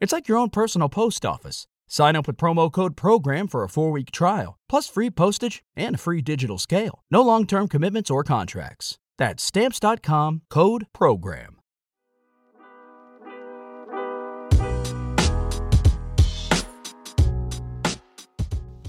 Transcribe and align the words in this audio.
It's 0.00 0.12
like 0.12 0.28
your 0.28 0.38
own 0.38 0.50
personal 0.50 0.88
post 0.88 1.26
office. 1.26 1.66
Sign 1.88 2.14
up 2.14 2.26
with 2.26 2.36
promo 2.36 2.70
code 2.70 2.96
PROGRAM 2.96 3.48
for 3.48 3.64
a 3.64 3.68
four 3.68 3.90
week 3.90 4.10
trial, 4.10 4.56
plus 4.68 4.88
free 4.88 5.10
postage 5.10 5.62
and 5.76 5.96
a 5.96 5.98
free 5.98 6.22
digital 6.22 6.58
scale. 6.58 7.02
No 7.10 7.22
long 7.22 7.46
term 7.46 7.66
commitments 7.68 8.10
or 8.10 8.22
contracts. 8.22 8.98
That's 9.16 9.42
Stamps.com 9.42 10.42
code 10.50 10.86
PROGRAM. 10.92 11.56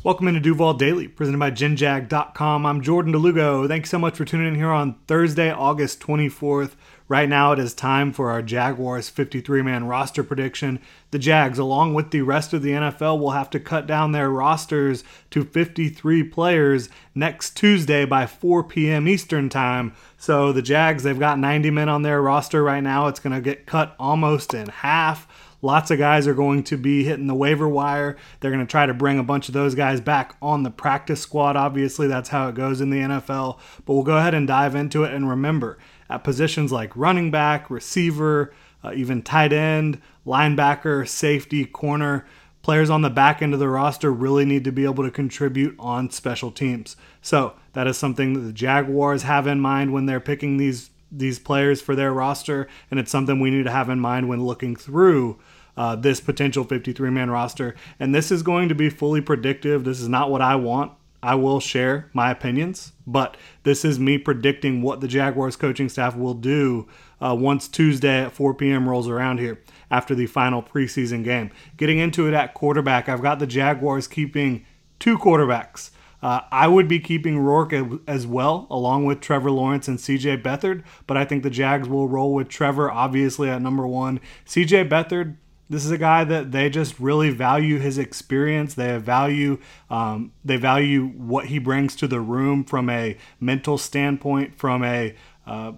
Welcome 0.01 0.29
into 0.29 0.39
Duval 0.39 0.75
Daily, 0.75 1.09
presented 1.09 1.39
by 1.39 1.51
GenJag.com. 1.51 2.65
I'm 2.65 2.81
Jordan 2.81 3.11
de 3.11 3.17
Lugo. 3.17 3.67
Thanks 3.67 3.89
so 3.89 3.99
much 3.99 4.15
for 4.15 4.23
tuning 4.23 4.47
in 4.47 4.55
here 4.55 4.69
on 4.69 4.95
Thursday, 5.07 5.51
August 5.51 5.99
24th. 5.99 6.75
Right 7.09 7.27
now, 7.27 7.51
it 7.53 7.57
is 7.57 7.73
time 7.73 8.13
for 8.13 8.29
our 8.29 8.43
Jaguars 8.43 9.09
53 9.09 9.63
man 9.63 9.87
roster 9.87 10.23
prediction. 10.23 10.79
The 11.09 11.17
Jags, 11.17 11.57
along 11.57 11.95
with 11.95 12.11
the 12.11 12.21
rest 12.21 12.53
of 12.53 12.61
the 12.61 12.69
NFL, 12.69 13.19
will 13.19 13.31
have 13.31 13.49
to 13.49 13.59
cut 13.59 13.87
down 13.87 14.11
their 14.11 14.29
rosters 14.29 15.03
to 15.31 15.43
53 15.43 16.23
players 16.25 16.87
next 17.15 17.57
Tuesday 17.57 18.05
by 18.05 18.27
4 18.27 18.63
p.m. 18.63 19.07
Eastern 19.07 19.49
Time. 19.49 19.95
So, 20.19 20.53
the 20.53 20.61
Jags, 20.61 21.01
they've 21.01 21.17
got 21.17 21.39
90 21.39 21.71
men 21.71 21.89
on 21.89 22.03
their 22.03 22.21
roster 22.21 22.61
right 22.61 22.83
now. 22.83 23.07
It's 23.07 23.19
going 23.19 23.33
to 23.33 23.41
get 23.41 23.65
cut 23.65 23.95
almost 23.97 24.53
in 24.53 24.69
half. 24.69 25.27
Lots 25.61 25.91
of 25.91 25.97
guys 25.97 26.25
are 26.27 26.33
going 26.33 26.63
to 26.63 26.77
be 26.77 27.03
hitting 27.03 27.27
the 27.27 27.35
waiver 27.35 27.67
wire. 27.67 28.15
They're 28.39 28.51
going 28.51 28.65
to 28.65 28.69
try 28.69 28.85
to 28.85 28.93
bring 28.93 29.19
a 29.19 29.23
bunch 29.23 29.49
of 29.49 29.53
those 29.53 29.75
guys 29.75 29.99
back 29.99 30.35
on 30.41 30.63
the 30.63 30.71
practice 30.71 31.21
squad. 31.21 31.57
Obviously, 31.57 32.07
that's 32.07 32.29
how 32.29 32.47
it 32.47 32.55
goes 32.55 32.79
in 32.79 32.89
the 32.89 32.99
NFL. 32.99 33.59
But 33.85 33.93
we'll 33.93 34.03
go 34.03 34.17
ahead 34.17 34.33
and 34.33 34.47
dive 34.47 34.75
into 34.75 35.03
it. 35.03 35.13
And 35.13 35.29
remember, 35.29 35.77
at 36.09 36.23
positions 36.23 36.71
like 36.71 36.95
running 36.95 37.29
back, 37.29 37.69
receiver, 37.69 38.53
uh, 38.83 38.93
even 38.95 39.21
tight 39.21 39.51
end, 39.51 40.01
linebacker, 40.25 41.07
safety, 41.07 41.65
corner, 41.65 42.25
players 42.61 42.89
on 42.89 43.01
the 43.01 43.09
back 43.09 43.41
end 43.41 43.53
of 43.53 43.59
the 43.59 43.67
roster 43.67 44.11
really 44.11 44.45
need 44.45 44.63
to 44.63 44.71
be 44.71 44.85
able 44.85 45.03
to 45.03 45.11
contribute 45.11 45.75
on 45.79 46.09
special 46.09 46.51
teams. 46.51 46.95
So 47.21 47.53
that 47.73 47.87
is 47.87 47.97
something 47.97 48.33
that 48.33 48.41
the 48.41 48.53
Jaguars 48.53 49.23
have 49.23 49.47
in 49.47 49.59
mind 49.59 49.93
when 49.93 50.05
they're 50.05 50.19
picking 50.19 50.57
these 50.57 50.89
these 51.11 51.39
players 51.39 51.81
for 51.81 51.95
their 51.95 52.13
roster, 52.13 52.67
and 52.89 52.99
it's 52.99 53.11
something 53.11 53.39
we 53.39 53.51
need 53.51 53.63
to 53.63 53.71
have 53.71 53.89
in 53.89 53.99
mind 53.99 54.29
when 54.29 54.43
looking 54.43 54.75
through 54.75 55.39
uh, 55.77 55.95
this 55.95 56.19
potential 56.19 56.63
53 56.63 57.09
man 57.09 57.29
roster. 57.29 57.75
And 57.99 58.13
this 58.13 58.31
is 58.31 58.43
going 58.43 58.69
to 58.69 58.75
be 58.75 58.89
fully 58.89 59.21
predictive. 59.21 59.83
This 59.83 60.01
is 60.01 60.09
not 60.09 60.29
what 60.29 60.41
I 60.41 60.55
want. 60.55 60.91
I 61.21 61.35
will 61.35 61.59
share 61.59 62.09
my 62.13 62.31
opinions, 62.31 62.93
but 63.05 63.35
this 63.63 63.83
is 63.83 63.99
me 63.99 64.17
predicting 64.17 64.81
what 64.81 65.01
the 65.01 65.07
Jaguars 65.07 65.57
coaching 65.57 65.89
staff 65.89 66.15
will 66.15 66.33
do 66.33 66.87
uh, 67.19 67.35
once 67.37 67.67
Tuesday 67.67 68.23
at 68.23 68.31
4 68.31 68.53
p.m. 68.53 68.87
rolls 68.87 69.09
around 69.09 69.39
here 69.39 69.61
after 69.91 70.15
the 70.15 70.27
final 70.27 70.63
preseason 70.63 71.23
game. 71.23 71.51
Getting 71.75 71.97
into 71.97 72.27
it 72.27 72.33
at 72.33 72.53
quarterback, 72.53 73.09
I've 73.09 73.21
got 73.21 73.39
the 73.39 73.47
Jaguars 73.47 74.07
keeping 74.07 74.65
two 74.97 75.17
quarterbacks. 75.17 75.91
Uh, 76.21 76.41
I 76.51 76.67
would 76.67 76.87
be 76.87 76.99
keeping 76.99 77.39
Rourke 77.39 77.73
as 78.07 78.27
well, 78.27 78.67
along 78.69 79.05
with 79.05 79.21
Trevor 79.21 79.51
Lawrence 79.51 79.87
and 79.87 79.97
CJ 79.97 80.43
Beathard, 80.43 80.83
but 81.07 81.15
I 81.15 81.23
think 81.23 81.43
the 81.43 81.49
Jags 81.49 81.87
will 81.87 82.07
roll 82.07 82.33
with 82.33 82.49
Trevor, 82.49 82.91
obviously, 82.91 83.49
at 83.49 83.61
number 83.61 83.87
one. 83.87 84.19
CJ 84.45 84.89
Beathard, 84.89 85.37
this 85.69 85.85
is 85.85 85.91
a 85.91 85.97
guy 85.97 86.23
that 86.25 86.51
they 86.51 86.69
just 86.69 86.99
really 86.99 87.29
value 87.29 87.77
his 87.77 87.97
experience. 87.97 88.73
They 88.73 88.97
value 88.97 89.59
um, 89.89 90.33
they 90.43 90.57
value 90.57 91.05
what 91.05 91.45
he 91.45 91.59
brings 91.59 91.95
to 91.97 92.07
the 92.07 92.19
room 92.19 92.63
from 92.63 92.89
a 92.89 93.17
mental 93.39 93.77
standpoint, 93.77 94.57
from 94.57 94.83
a 94.83 95.15
uh, 95.45 95.73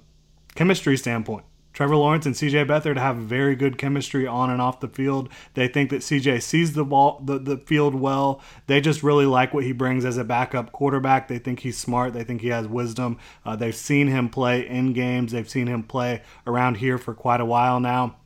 chemistry 0.55 0.97
standpoint. 0.97 1.43
Trevor 1.81 1.95
Lawrence 1.95 2.27
and 2.27 2.35
CJ 2.35 2.67
Beathard 2.67 2.99
have 2.99 3.17
very 3.17 3.55
good 3.55 3.75
chemistry 3.75 4.27
on 4.27 4.51
and 4.51 4.61
off 4.61 4.81
the 4.81 4.87
field. 4.87 5.29
They 5.55 5.67
think 5.67 5.89
that 5.89 6.01
CJ 6.01 6.43
sees 6.43 6.73
the 6.73 6.85
ball 6.85 7.19
the, 7.25 7.39
the 7.39 7.57
field 7.57 7.95
well. 7.95 8.39
They 8.67 8.81
just 8.81 9.01
really 9.01 9.25
like 9.25 9.51
what 9.51 9.63
he 9.63 9.71
brings 9.71 10.05
as 10.05 10.15
a 10.15 10.23
backup 10.23 10.71
quarterback. 10.71 11.27
They 11.27 11.39
think 11.39 11.61
he's 11.61 11.79
smart. 11.79 12.13
They 12.13 12.23
think 12.23 12.41
he 12.41 12.49
has 12.49 12.67
wisdom. 12.67 13.17
Uh, 13.43 13.55
they've 13.55 13.73
seen 13.73 14.09
him 14.09 14.29
play 14.29 14.67
in 14.67 14.93
games. 14.93 15.31
They've 15.31 15.49
seen 15.49 15.65
him 15.65 15.81
play 15.81 16.21
around 16.45 16.77
here 16.77 16.99
for 16.99 17.15
quite 17.15 17.41
a 17.41 17.45
while 17.45 17.79
now. 17.79 18.17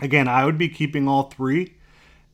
Again, 0.00 0.26
I 0.26 0.46
would 0.46 0.56
be 0.56 0.70
keeping 0.70 1.06
all 1.06 1.24
three 1.24 1.74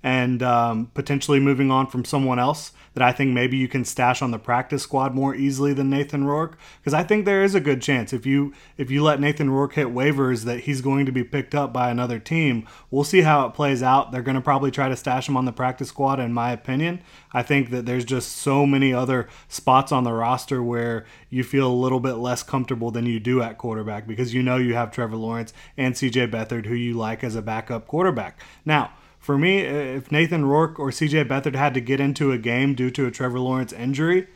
and 0.07 0.41
um, 0.41 0.89
potentially 0.95 1.41
moving 1.41 1.69
on 1.69 1.89
from 1.89 2.05
someone 2.05 2.39
else 2.39 2.71
that 2.95 3.03
I 3.03 3.11
think 3.11 3.33
maybe 3.33 3.57
you 3.57 3.67
can 3.67 3.85
stash 3.85 4.23
on 4.23 4.31
the 4.31 4.39
practice 4.39 4.85
squad 4.85 5.17
more 5.17 5.35
easily 5.35 5.73
than 5.73 5.91
Nathan 5.91 6.23
Rourke 6.23 6.57
because 6.79 6.95
I 6.95 7.03
think 7.03 7.25
there 7.25 7.43
is 7.43 7.57
a 7.57 7.61
good 7.61 7.83
chance 7.83 8.13
if 8.13 8.25
you 8.25 8.55
if 8.79 8.89
you 8.89 9.03
let 9.03 9.19
Nathan 9.19 9.51
Rourke 9.51 9.75
hit 9.75 9.89
waivers 9.89 10.45
that 10.45 10.61
he's 10.61 10.81
going 10.81 11.07
to 11.07 11.13
be 11.13 11.25
picked 11.25 11.57
up 11.57 11.73
by 11.73 11.91
another 11.91 12.21
team. 12.21 12.69
We'll 12.89 13.03
see 13.03 13.23
how 13.23 13.49
it 13.49 13.55
plays 13.55 13.83
out. 13.83 14.13
They're 14.13 14.23
going 14.23 14.37
to 14.37 14.41
probably 14.41 14.71
try 14.71 14.89
to 14.89 14.95
stash 14.95 15.29
him 15.29 15.37
on 15.37 15.45
the 15.45 15.53
practice 15.53 15.89
squad 15.89 16.21
in 16.21 16.33
my 16.33 16.53
opinion. 16.53 17.03
I 17.33 17.43
think 17.43 17.71
that 17.71 17.85
there's 17.85 18.05
just 18.05 18.31
so 18.31 18.65
many 18.65 18.95
other 18.95 19.29
spots 19.49 19.91
on 19.91 20.05
the 20.05 20.13
roster 20.13 20.63
where 20.63 21.05
you 21.31 21.43
feel 21.43 21.67
a 21.67 21.75
little 21.75 21.99
bit 21.99 22.15
less 22.15 22.45
comfortable 22.45 22.93
than 22.93 23.07
you 23.07 23.19
do 23.19 23.43
at 23.43 23.59
quarterback 23.59 24.07
because 24.07 24.33
you 24.33 24.45
know 24.45 24.57
you 24.57 24.75
have 24.75 24.93
Trevor 24.93 25.17
Lawrence 25.17 25.53
and 25.77 25.97
CJ 25.97 26.31
Beathard 26.31 26.67
who 26.67 26.77
you 26.77 26.95
like 26.95 27.25
as 27.25 27.35
a 27.35 27.43
backup 27.43 27.89
quarterback. 27.89 28.39
Now, 28.65 28.93
for 29.27 29.37
me, 29.37 29.59
if 29.59 30.13
Nathan 30.13 30.45
Rourke 30.45 30.79
or 30.79 30.91
CJ 30.91 31.27
Beathard 31.27 31.57
had 31.57 31.75
to 31.75 31.81
get 31.81 31.99
into 31.99 32.31
a 32.31 32.39
game 32.39 32.77
due 32.77 32.93
to 32.93 33.07
a 33.07 33.11
Trevor 33.11 33.41
Lawrence 33.41 33.73
injury, 33.73 34.29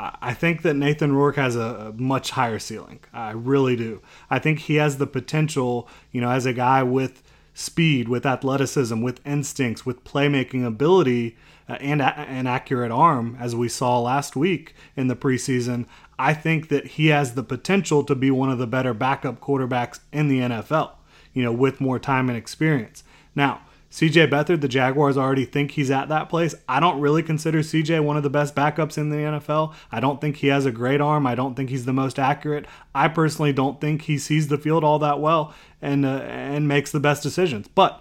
I 0.00 0.34
think 0.34 0.62
that 0.62 0.74
Nathan 0.74 1.14
Rourke 1.14 1.36
has 1.36 1.54
a 1.54 1.94
much 1.96 2.30
higher 2.30 2.58
ceiling. 2.58 2.98
I 3.12 3.30
really 3.30 3.76
do. 3.76 4.02
I 4.28 4.40
think 4.40 4.58
he 4.60 4.74
has 4.76 4.98
the 4.98 5.06
potential, 5.06 5.88
you 6.10 6.20
know, 6.20 6.30
as 6.30 6.44
a 6.44 6.52
guy 6.52 6.82
with 6.82 7.22
speed, 7.54 8.08
with 8.08 8.26
athleticism, 8.26 9.00
with 9.00 9.24
instincts, 9.24 9.86
with 9.86 10.02
playmaking 10.02 10.66
ability, 10.66 11.36
uh, 11.68 11.74
and 11.74 12.02
an 12.02 12.48
accurate 12.48 12.90
arm, 12.90 13.36
as 13.38 13.54
we 13.54 13.68
saw 13.68 14.00
last 14.00 14.34
week 14.34 14.74
in 14.96 15.06
the 15.06 15.14
preseason. 15.14 15.86
I 16.18 16.34
think 16.34 16.68
that 16.70 16.86
he 16.88 17.08
has 17.08 17.34
the 17.34 17.44
potential 17.44 18.02
to 18.04 18.16
be 18.16 18.32
one 18.32 18.50
of 18.50 18.58
the 18.58 18.66
better 18.66 18.92
backup 18.92 19.40
quarterbacks 19.40 20.00
in 20.12 20.26
the 20.26 20.40
NFL, 20.40 20.94
you 21.32 21.44
know, 21.44 21.52
with 21.52 21.80
more 21.80 22.00
time 22.00 22.28
and 22.28 22.36
experience. 22.36 23.04
Now, 23.36 23.60
CJ 23.90 24.30
Beathard, 24.30 24.60
the 24.60 24.68
Jaguars 24.68 25.16
already 25.16 25.44
think 25.44 25.72
he's 25.72 25.90
at 25.90 26.08
that 26.08 26.28
place. 26.28 26.54
I 26.68 26.78
don't 26.78 27.00
really 27.00 27.24
consider 27.24 27.58
CJ 27.58 28.04
one 28.04 28.16
of 28.16 28.22
the 28.22 28.30
best 28.30 28.54
backups 28.54 28.96
in 28.96 29.10
the 29.10 29.16
NFL. 29.16 29.74
I 29.90 29.98
don't 29.98 30.20
think 30.20 30.36
he 30.36 30.46
has 30.46 30.64
a 30.64 30.70
great 30.70 31.00
arm. 31.00 31.26
I 31.26 31.34
don't 31.34 31.56
think 31.56 31.70
he's 31.70 31.86
the 31.86 31.92
most 31.92 32.18
accurate. 32.18 32.66
I 32.94 33.08
personally 33.08 33.52
don't 33.52 33.80
think 33.80 34.02
he 34.02 34.16
sees 34.16 34.46
the 34.46 34.58
field 34.58 34.84
all 34.84 35.00
that 35.00 35.18
well 35.18 35.52
and 35.82 36.06
uh, 36.06 36.20
and 36.22 36.68
makes 36.68 36.92
the 36.92 37.00
best 37.00 37.24
decisions. 37.24 37.66
But 37.66 38.00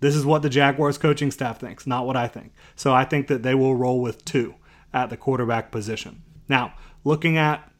this 0.00 0.16
is 0.16 0.24
what 0.24 0.40
the 0.40 0.48
Jaguars 0.48 0.96
coaching 0.96 1.30
staff 1.30 1.60
thinks, 1.60 1.86
not 1.86 2.06
what 2.06 2.16
I 2.16 2.28
think. 2.28 2.52
So 2.74 2.94
I 2.94 3.04
think 3.04 3.26
that 3.26 3.42
they 3.42 3.54
will 3.54 3.76
roll 3.76 4.00
with 4.00 4.24
two 4.24 4.54
at 4.94 5.10
the 5.10 5.16
quarterback 5.18 5.70
position. 5.70 6.22
Now, 6.48 6.74
looking 7.04 7.36
at 7.36 7.70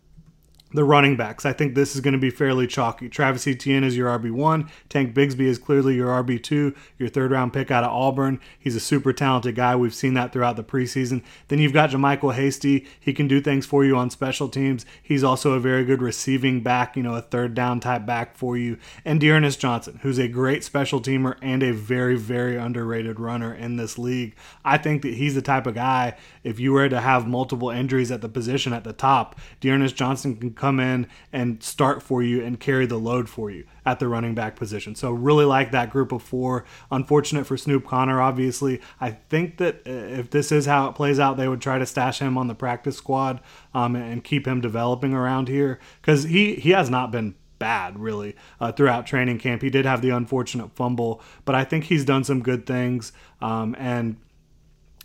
the 0.72 0.84
running 0.84 1.16
backs. 1.16 1.46
I 1.46 1.52
think 1.52 1.74
this 1.74 1.94
is 1.94 2.00
going 2.00 2.12
to 2.12 2.18
be 2.18 2.30
fairly 2.30 2.66
chalky. 2.66 3.08
Travis 3.08 3.46
Etienne 3.46 3.84
is 3.84 3.96
your 3.96 4.18
RB1. 4.18 4.68
Tank 4.88 5.14
Bigsby 5.14 5.46
is 5.46 5.58
clearly 5.58 5.94
your 5.94 6.08
RB2, 6.22 6.74
your 6.98 7.08
third 7.08 7.30
round 7.30 7.52
pick 7.52 7.70
out 7.70 7.84
of 7.84 7.90
Auburn. 7.90 8.40
He's 8.58 8.74
a 8.74 8.80
super 8.80 9.12
talented 9.12 9.54
guy. 9.54 9.76
We've 9.76 9.94
seen 9.94 10.14
that 10.14 10.32
throughout 10.32 10.56
the 10.56 10.64
preseason. 10.64 11.22
Then 11.48 11.60
you've 11.60 11.72
got 11.72 11.90
JaMycal 11.90 12.34
Hasty. 12.34 12.84
He 12.98 13.12
can 13.12 13.28
do 13.28 13.40
things 13.40 13.64
for 13.64 13.84
you 13.84 13.96
on 13.96 14.10
special 14.10 14.48
teams. 14.48 14.84
He's 15.00 15.22
also 15.22 15.52
a 15.52 15.60
very 15.60 15.84
good 15.84 16.02
receiving 16.02 16.62
back, 16.62 16.96
you 16.96 17.02
know, 17.02 17.14
a 17.14 17.22
third 17.22 17.54
down 17.54 17.78
type 17.78 18.04
back 18.04 18.36
for 18.36 18.56
you. 18.56 18.76
And 19.04 19.20
D'Ernest 19.20 19.60
Johnson, 19.60 20.00
who's 20.02 20.18
a 20.18 20.26
great 20.26 20.64
special 20.64 21.00
teamer 21.00 21.36
and 21.42 21.62
a 21.62 21.72
very, 21.72 22.16
very 22.16 22.56
underrated 22.56 23.20
runner 23.20 23.54
in 23.54 23.76
this 23.76 23.98
league. 23.98 24.34
I 24.64 24.78
think 24.78 25.02
that 25.02 25.14
he's 25.14 25.36
the 25.36 25.42
type 25.42 25.68
of 25.68 25.76
guy, 25.76 26.16
if 26.42 26.58
you 26.58 26.72
were 26.72 26.88
to 26.88 27.00
have 27.00 27.28
multiple 27.28 27.70
injuries 27.70 28.10
at 28.10 28.20
the 28.20 28.28
position 28.28 28.72
at 28.72 28.82
the 28.82 28.92
top, 28.92 29.38
D'Ernest 29.60 29.94
Johnson 29.94 30.34
can 30.36 30.55
come 30.56 30.80
in 30.80 31.06
and 31.32 31.62
start 31.62 32.02
for 32.02 32.22
you 32.22 32.42
and 32.42 32.58
carry 32.58 32.86
the 32.86 32.98
load 32.98 33.28
for 33.28 33.50
you 33.50 33.64
at 33.84 33.98
the 33.98 34.08
running 34.08 34.34
back 34.34 34.56
position. 34.56 34.94
So 34.94 35.12
really 35.12 35.44
like 35.44 35.70
that 35.70 35.90
group 35.90 36.12
of 36.12 36.22
four. 36.22 36.64
Unfortunate 36.90 37.46
for 37.46 37.56
Snoop 37.56 37.86
Conner, 37.86 38.20
obviously. 38.20 38.80
I 39.00 39.10
think 39.10 39.58
that 39.58 39.82
uh, 39.86 39.90
if 39.90 40.30
this 40.30 40.50
is 40.50 40.66
how 40.66 40.88
it 40.88 40.94
plays 40.94 41.20
out, 41.20 41.36
they 41.36 41.48
would 41.48 41.60
try 41.60 41.78
to 41.78 41.86
stash 41.86 42.18
him 42.18 42.36
on 42.36 42.48
the 42.48 42.54
practice 42.54 42.96
squad 42.96 43.40
um, 43.74 43.94
and 43.94 44.24
keep 44.24 44.46
him 44.46 44.60
developing 44.60 45.12
around 45.12 45.48
here 45.48 45.78
because 46.00 46.24
he 46.24 46.54
he 46.56 46.70
has 46.70 46.90
not 46.90 47.10
been 47.10 47.34
bad, 47.58 47.98
really, 47.98 48.36
uh, 48.60 48.72
throughout 48.72 49.06
training 49.06 49.38
camp. 49.38 49.62
He 49.62 49.70
did 49.70 49.84
have 49.86 50.02
the 50.02 50.10
unfortunate 50.10 50.74
fumble, 50.74 51.22
but 51.44 51.54
I 51.54 51.64
think 51.64 51.84
he's 51.84 52.04
done 52.04 52.24
some 52.24 52.42
good 52.42 52.66
things. 52.66 53.12
Um, 53.40 53.74
and 53.78 54.16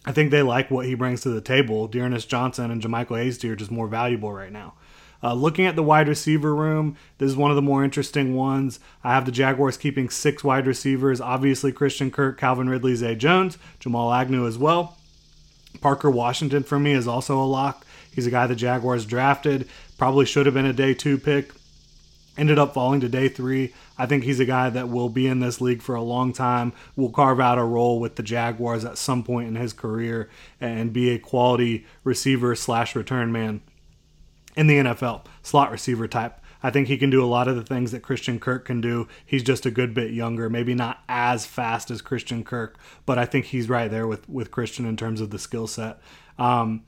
I 0.06 0.12
think 0.12 0.31
they 0.31 0.42
like 0.42 0.71
what 0.71 0.86
he 0.86 0.95
brings 0.95 1.21
to 1.21 1.30
the 1.30 1.42
table. 1.42 1.88
D'Ernest 1.88 2.27
Johnson 2.30 2.71
and 2.71 2.81
JaMycal 2.81 3.21
Hasty 3.21 3.50
are 3.50 3.56
just 3.56 3.71
more 3.71 3.88
valuable 3.88 4.33
right 4.33 4.51
now. 4.51 4.74
Uh, 5.23 5.33
looking 5.33 5.65
at 5.65 5.75
the 5.75 5.83
wide 5.83 6.07
receiver 6.07 6.53
room, 6.56 6.97
this 7.19 7.29
is 7.29 7.35
one 7.38 7.51
of 7.51 7.56
the 7.56 7.62
more 7.62 7.83
interesting 7.83 8.35
ones. 8.35 8.79
I 9.03 9.13
have 9.13 9.25
the 9.25 9.31
Jaguars 9.31 9.77
keeping 9.77 10.09
six 10.09 10.44
wide 10.44 10.65
receivers. 10.65 11.21
Obviously, 11.21 11.71
Christian 11.71 12.09
Kirk, 12.09 12.39
Calvin 12.39 12.69
Ridley, 12.69 12.95
Zay 12.95 13.15
Jones, 13.15 13.57
Jamal 13.79 14.12
Agnew 14.13 14.47
as 14.47 14.57
well. 14.57 14.97
Parker 15.79 16.09
Washington 16.09 16.63
for 16.63 16.79
me 16.79 16.91
is 16.94 17.07
also 17.07 17.39
a 17.39 17.45
lock. 17.45 17.85
He's 18.13 18.27
a 18.27 18.31
guy 18.31 18.47
the 18.47 18.56
Jaguars 18.56 19.06
drafted. 19.06 19.69
Probably 19.97 20.25
should 20.25 20.45
have 20.45 20.56
been 20.56 20.65
a 20.65 20.73
day 20.73 20.94
two 20.94 21.18
pick. 21.18 21.51
Ended 22.38 22.57
up 22.57 22.74
falling 22.74 23.01
to 23.01 23.09
day 23.09 23.29
three. 23.29 23.74
I 23.97 24.06
think 24.06 24.24
he's 24.24 24.39
a 24.39 24.45
guy 24.45 24.69
that 24.69 24.89
will 24.89 25.09
be 25.09 25.27
in 25.27 25.39
this 25.39 25.62
league 25.62 25.81
for 25.81 25.95
a 25.95 26.01
long 26.01 26.33
time, 26.33 26.74
will 26.95 27.12
carve 27.12 27.39
out 27.39 27.59
a 27.59 27.63
role 27.63 28.00
with 28.00 28.15
the 28.15 28.24
Jaguars 28.24 28.83
at 28.83 28.97
some 28.97 29.24
point 29.24 29.47
in 29.47 29.56
his 29.56 29.74
career, 29.74 30.29
and 30.59 30.94
be 30.94 31.12
a 31.12 31.19
quality 31.19 31.85
receiver 32.03 32.56
slash 32.56 32.95
return 32.95 33.31
man 33.31 33.62
in 34.56 34.68
the 34.68 34.77
NFL, 34.77 35.25
slot 35.42 35.71
receiver 35.71 36.07
type. 36.07 36.39
I 36.63 36.69
think 36.69 36.88
he 36.88 36.98
can 36.98 37.09
do 37.09 37.24
a 37.24 37.25
lot 37.25 37.48
of 37.48 37.56
the 37.56 37.63
things 37.63 37.92
that 37.92 38.01
Christian 38.01 38.39
Kirk 38.39 38.65
can 38.65 38.81
do. 38.81 39.07
He's 39.25 39.44
just 39.44 39.65
a 39.65 39.71
good 39.71 39.94
bit 39.94 40.12
younger, 40.12 40.50
maybe 40.50 40.75
not 40.75 41.00
as 41.09 41.45
fast 41.45 41.89
as 41.89 42.01
Christian 42.01 42.44
Kirk, 42.44 42.77
but 43.06 43.18
I 43.18 43.25
think 43.25 43.45
he's 43.45 43.69
right 43.69 43.89
there 43.89 44.07
with 44.07 44.30
with 44.30 44.51
Christian 44.51 44.86
in 44.86 44.95
terms 44.95 45.21
of 45.21 45.31
the 45.31 45.39
skill 45.39 45.68
set. 45.68 46.00
Um, 46.38 46.83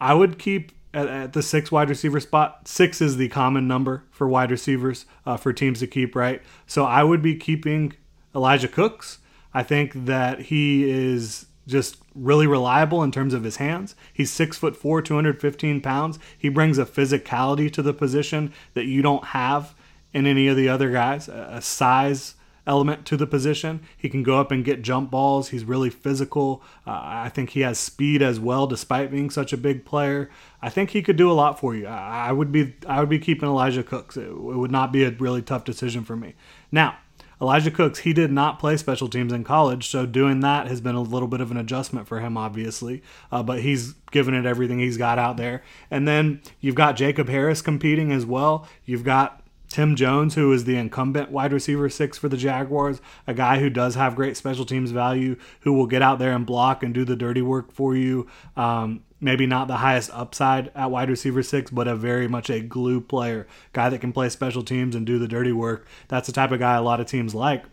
I 0.00 0.14
would 0.14 0.38
keep 0.38 0.72
at, 0.94 1.08
at, 1.08 1.32
the 1.32 1.42
six 1.42 1.72
wide 1.72 1.88
receiver 1.88 2.20
spot. 2.20 2.68
Six 2.68 3.00
is 3.00 3.16
the 3.16 3.28
common 3.28 3.66
number 3.66 4.04
for 4.10 4.28
wide 4.28 4.50
receivers 4.50 5.06
uh, 5.24 5.36
for 5.36 5.52
teams 5.52 5.80
to 5.80 5.86
keep, 5.86 6.14
right? 6.14 6.42
So 6.66 6.84
I 6.84 7.02
would 7.02 7.22
be 7.22 7.36
keeping 7.36 7.94
Elijah 8.34 8.68
Cooks. 8.68 9.18
I 9.52 9.62
think 9.62 9.92
that 10.06 10.42
he 10.42 10.88
is 10.88 11.46
just 11.66 11.98
really 12.14 12.46
reliable 12.46 13.02
in 13.02 13.10
terms 13.10 13.34
of 13.34 13.44
his 13.44 13.56
hands. 13.56 13.94
He's 14.12 14.30
six 14.30 14.56
foot 14.56 14.76
four, 14.76 15.02
215 15.02 15.80
pounds. 15.80 16.18
He 16.36 16.48
brings 16.48 16.78
a 16.78 16.86
physicality 16.86 17.72
to 17.72 17.82
the 17.82 17.94
position 17.94 18.52
that 18.74 18.86
you 18.86 19.02
don't 19.02 19.26
have 19.26 19.74
in 20.12 20.26
any 20.26 20.48
of 20.48 20.56
the 20.56 20.68
other 20.68 20.90
guys, 20.90 21.28
a 21.28 21.60
size 21.60 22.36
element 22.66 23.06
to 23.06 23.16
the 23.16 23.26
position. 23.26 23.80
He 23.96 24.08
can 24.08 24.22
go 24.22 24.40
up 24.40 24.50
and 24.50 24.64
get 24.64 24.82
jump 24.82 25.10
balls. 25.10 25.50
He's 25.50 25.64
really 25.64 25.90
physical. 25.90 26.62
Uh, 26.86 27.00
I 27.02 27.28
think 27.28 27.50
he 27.50 27.60
has 27.60 27.78
speed 27.78 28.22
as 28.22 28.40
well, 28.40 28.66
despite 28.66 29.10
being 29.10 29.30
such 29.30 29.52
a 29.52 29.56
big 29.56 29.84
player. 29.84 30.30
I 30.60 30.68
think 30.68 30.90
he 30.90 31.02
could 31.02 31.16
do 31.16 31.30
a 31.30 31.34
lot 31.34 31.60
for 31.60 31.74
you. 31.74 31.86
I, 31.86 32.28
I 32.28 32.32
would 32.32 32.50
be 32.50 32.74
I 32.88 33.00
would 33.00 33.08
be 33.08 33.18
keeping 33.18 33.48
Elijah 33.48 33.82
Cooks. 33.82 34.16
It, 34.16 34.28
it 34.28 34.34
would 34.34 34.72
not 34.72 34.92
be 34.92 35.04
a 35.04 35.10
really 35.10 35.42
tough 35.42 35.64
decision 35.64 36.04
for 36.04 36.16
me. 36.16 36.34
Now, 36.72 36.96
Elijah 37.40 37.70
Cooks, 37.70 38.00
he 38.00 38.12
did 38.12 38.32
not 38.32 38.58
play 38.58 38.76
special 38.76 39.08
teams 39.08 39.32
in 39.32 39.44
college, 39.44 39.88
so 39.88 40.06
doing 40.06 40.40
that 40.40 40.68
has 40.68 40.80
been 40.80 40.94
a 40.94 41.02
little 41.02 41.28
bit 41.28 41.40
of 41.40 41.50
an 41.50 41.58
adjustment 41.58 42.08
for 42.08 42.20
him, 42.20 42.36
obviously. 42.36 43.02
Uh, 43.30 43.42
but 43.42 43.60
he's 43.60 43.92
given 44.10 44.34
it 44.34 44.46
everything 44.46 44.78
he's 44.78 44.96
got 44.96 45.18
out 45.18 45.36
there. 45.36 45.62
And 45.90 46.08
then 46.08 46.40
you've 46.60 46.74
got 46.74 46.96
Jacob 46.96 47.28
Harris 47.28 47.60
competing 47.60 48.10
as 48.10 48.24
well. 48.24 48.66
You've 48.86 49.04
got 49.04 49.42
Tim 49.68 49.96
Jones, 49.96 50.34
who 50.34 50.52
is 50.52 50.64
the 50.64 50.76
incumbent 50.76 51.30
wide 51.30 51.52
receiver 51.52 51.90
six 51.90 52.16
for 52.16 52.28
the 52.28 52.36
Jaguars, 52.36 53.00
a 53.26 53.34
guy 53.34 53.58
who 53.58 53.68
does 53.68 53.96
have 53.96 54.16
great 54.16 54.36
special 54.36 54.64
teams 54.64 54.90
value, 54.90 55.36
who 55.60 55.72
will 55.72 55.86
get 55.86 56.02
out 56.02 56.18
there 56.18 56.32
and 56.32 56.46
block 56.46 56.82
and 56.82 56.94
do 56.94 57.04
the 57.04 57.16
dirty 57.16 57.42
work 57.42 57.72
for 57.72 57.94
you. 57.94 58.26
Um, 58.56 59.02
maybe 59.20 59.46
not 59.46 59.68
the 59.68 59.78
highest 59.78 60.10
upside 60.12 60.70
at 60.74 60.90
wide 60.90 61.10
receiver 61.10 61.42
six, 61.42 61.70
but 61.70 61.88
a 61.88 61.96
very 61.96 62.28
much 62.28 62.50
a 62.50 62.60
glue 62.60 63.00
player, 63.00 63.46
guy 63.72 63.88
that 63.88 64.00
can 64.00 64.12
play 64.12 64.28
special 64.28 64.62
teams 64.62 64.94
and 64.94 65.06
do 65.06 65.18
the 65.18 65.28
dirty 65.28 65.52
work. 65.52 65.86
That's 66.08 66.26
the 66.26 66.32
type 66.32 66.52
of 66.52 66.58
guy 66.58 66.76
a 66.76 66.82
lot 66.82 67.00
of 67.00 67.06
teams 67.06 67.34
like. 67.34 67.64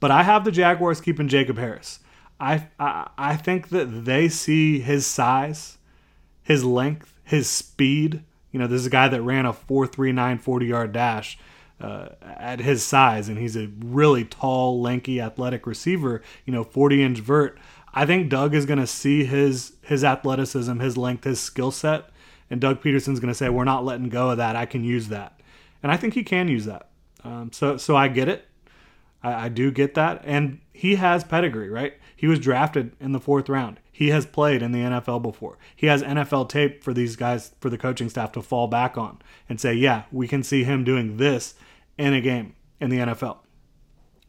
But 0.00 0.10
I 0.10 0.22
have 0.22 0.44
the 0.44 0.52
Jaguars 0.52 1.00
keeping 1.00 1.28
Jacob 1.28 1.58
Harris. 1.58 2.00
I, 2.40 2.68
I, 2.78 3.10
I 3.18 3.36
think 3.36 3.70
that 3.70 4.04
they 4.04 4.28
see 4.28 4.78
his 4.78 5.06
size, 5.06 5.78
his 6.42 6.64
length, 6.64 7.14
his 7.24 7.48
speed. 7.48 8.22
You 8.52 8.60
know, 8.60 8.68
this 8.68 8.80
is 8.80 8.86
a 8.86 8.90
guy 8.90 9.08
that 9.08 9.22
ran 9.22 9.46
a 9.46 9.52
4.39 9.52 10.40
40 10.40 10.66
yard 10.66 10.92
dash. 10.92 11.38
Uh, 11.80 12.08
at 12.20 12.58
his 12.58 12.82
size, 12.82 13.28
and 13.28 13.38
he's 13.38 13.54
a 13.54 13.70
really 13.78 14.24
tall, 14.24 14.82
lanky, 14.82 15.20
athletic 15.20 15.64
receiver. 15.64 16.20
You 16.44 16.52
know, 16.52 16.64
40 16.64 17.04
inch 17.04 17.18
vert. 17.20 17.56
I 17.94 18.06
think 18.06 18.28
Doug 18.28 18.54
is 18.54 18.66
going 18.66 18.78
to 18.78 18.86
see 18.86 19.24
his 19.24 19.72
his 19.82 20.04
athleticism, 20.04 20.78
his 20.80 20.96
length, 20.96 21.24
his 21.24 21.40
skill 21.40 21.70
set, 21.70 22.10
and 22.50 22.60
Doug 22.60 22.82
Pederson's 22.82 23.20
going 23.20 23.32
to 23.32 23.38
say, 23.38 23.48
"We're 23.48 23.64
not 23.64 23.84
letting 23.84 24.08
go 24.08 24.30
of 24.30 24.36
that. 24.38 24.56
I 24.56 24.66
can 24.66 24.84
use 24.84 25.08
that," 25.08 25.40
and 25.82 25.90
I 25.90 25.96
think 25.96 26.14
he 26.14 26.22
can 26.22 26.48
use 26.48 26.64
that. 26.66 26.88
Um, 27.24 27.50
so 27.52 27.76
so 27.76 27.96
I 27.96 28.08
get 28.08 28.28
it. 28.28 28.46
I, 29.22 29.46
I 29.46 29.48
do 29.48 29.70
get 29.70 29.94
that, 29.94 30.22
and 30.24 30.60
he 30.72 30.96
has 30.96 31.24
pedigree, 31.24 31.68
right? 31.68 31.94
He 32.14 32.26
was 32.26 32.38
drafted 32.38 32.96
in 33.00 33.12
the 33.12 33.20
fourth 33.20 33.48
round. 33.48 33.80
He 33.90 34.08
has 34.08 34.26
played 34.26 34.62
in 34.62 34.72
the 34.72 34.78
NFL 34.78 35.22
before. 35.22 35.58
He 35.74 35.86
has 35.86 36.02
NFL 36.02 36.48
tape 36.48 36.84
for 36.84 36.94
these 36.94 37.16
guys, 37.16 37.52
for 37.60 37.68
the 37.68 37.78
coaching 37.78 38.08
staff 38.08 38.32
to 38.32 38.42
fall 38.42 38.68
back 38.68 38.96
on 38.96 39.18
and 39.48 39.60
say, 39.60 39.74
yeah, 39.74 40.04
we 40.12 40.28
can 40.28 40.44
see 40.44 40.62
him 40.62 40.84
doing 40.84 41.16
this 41.16 41.54
in 41.96 42.14
a 42.14 42.20
game 42.20 42.54
in 42.80 42.90
the 42.90 42.98
NFL. 42.98 43.38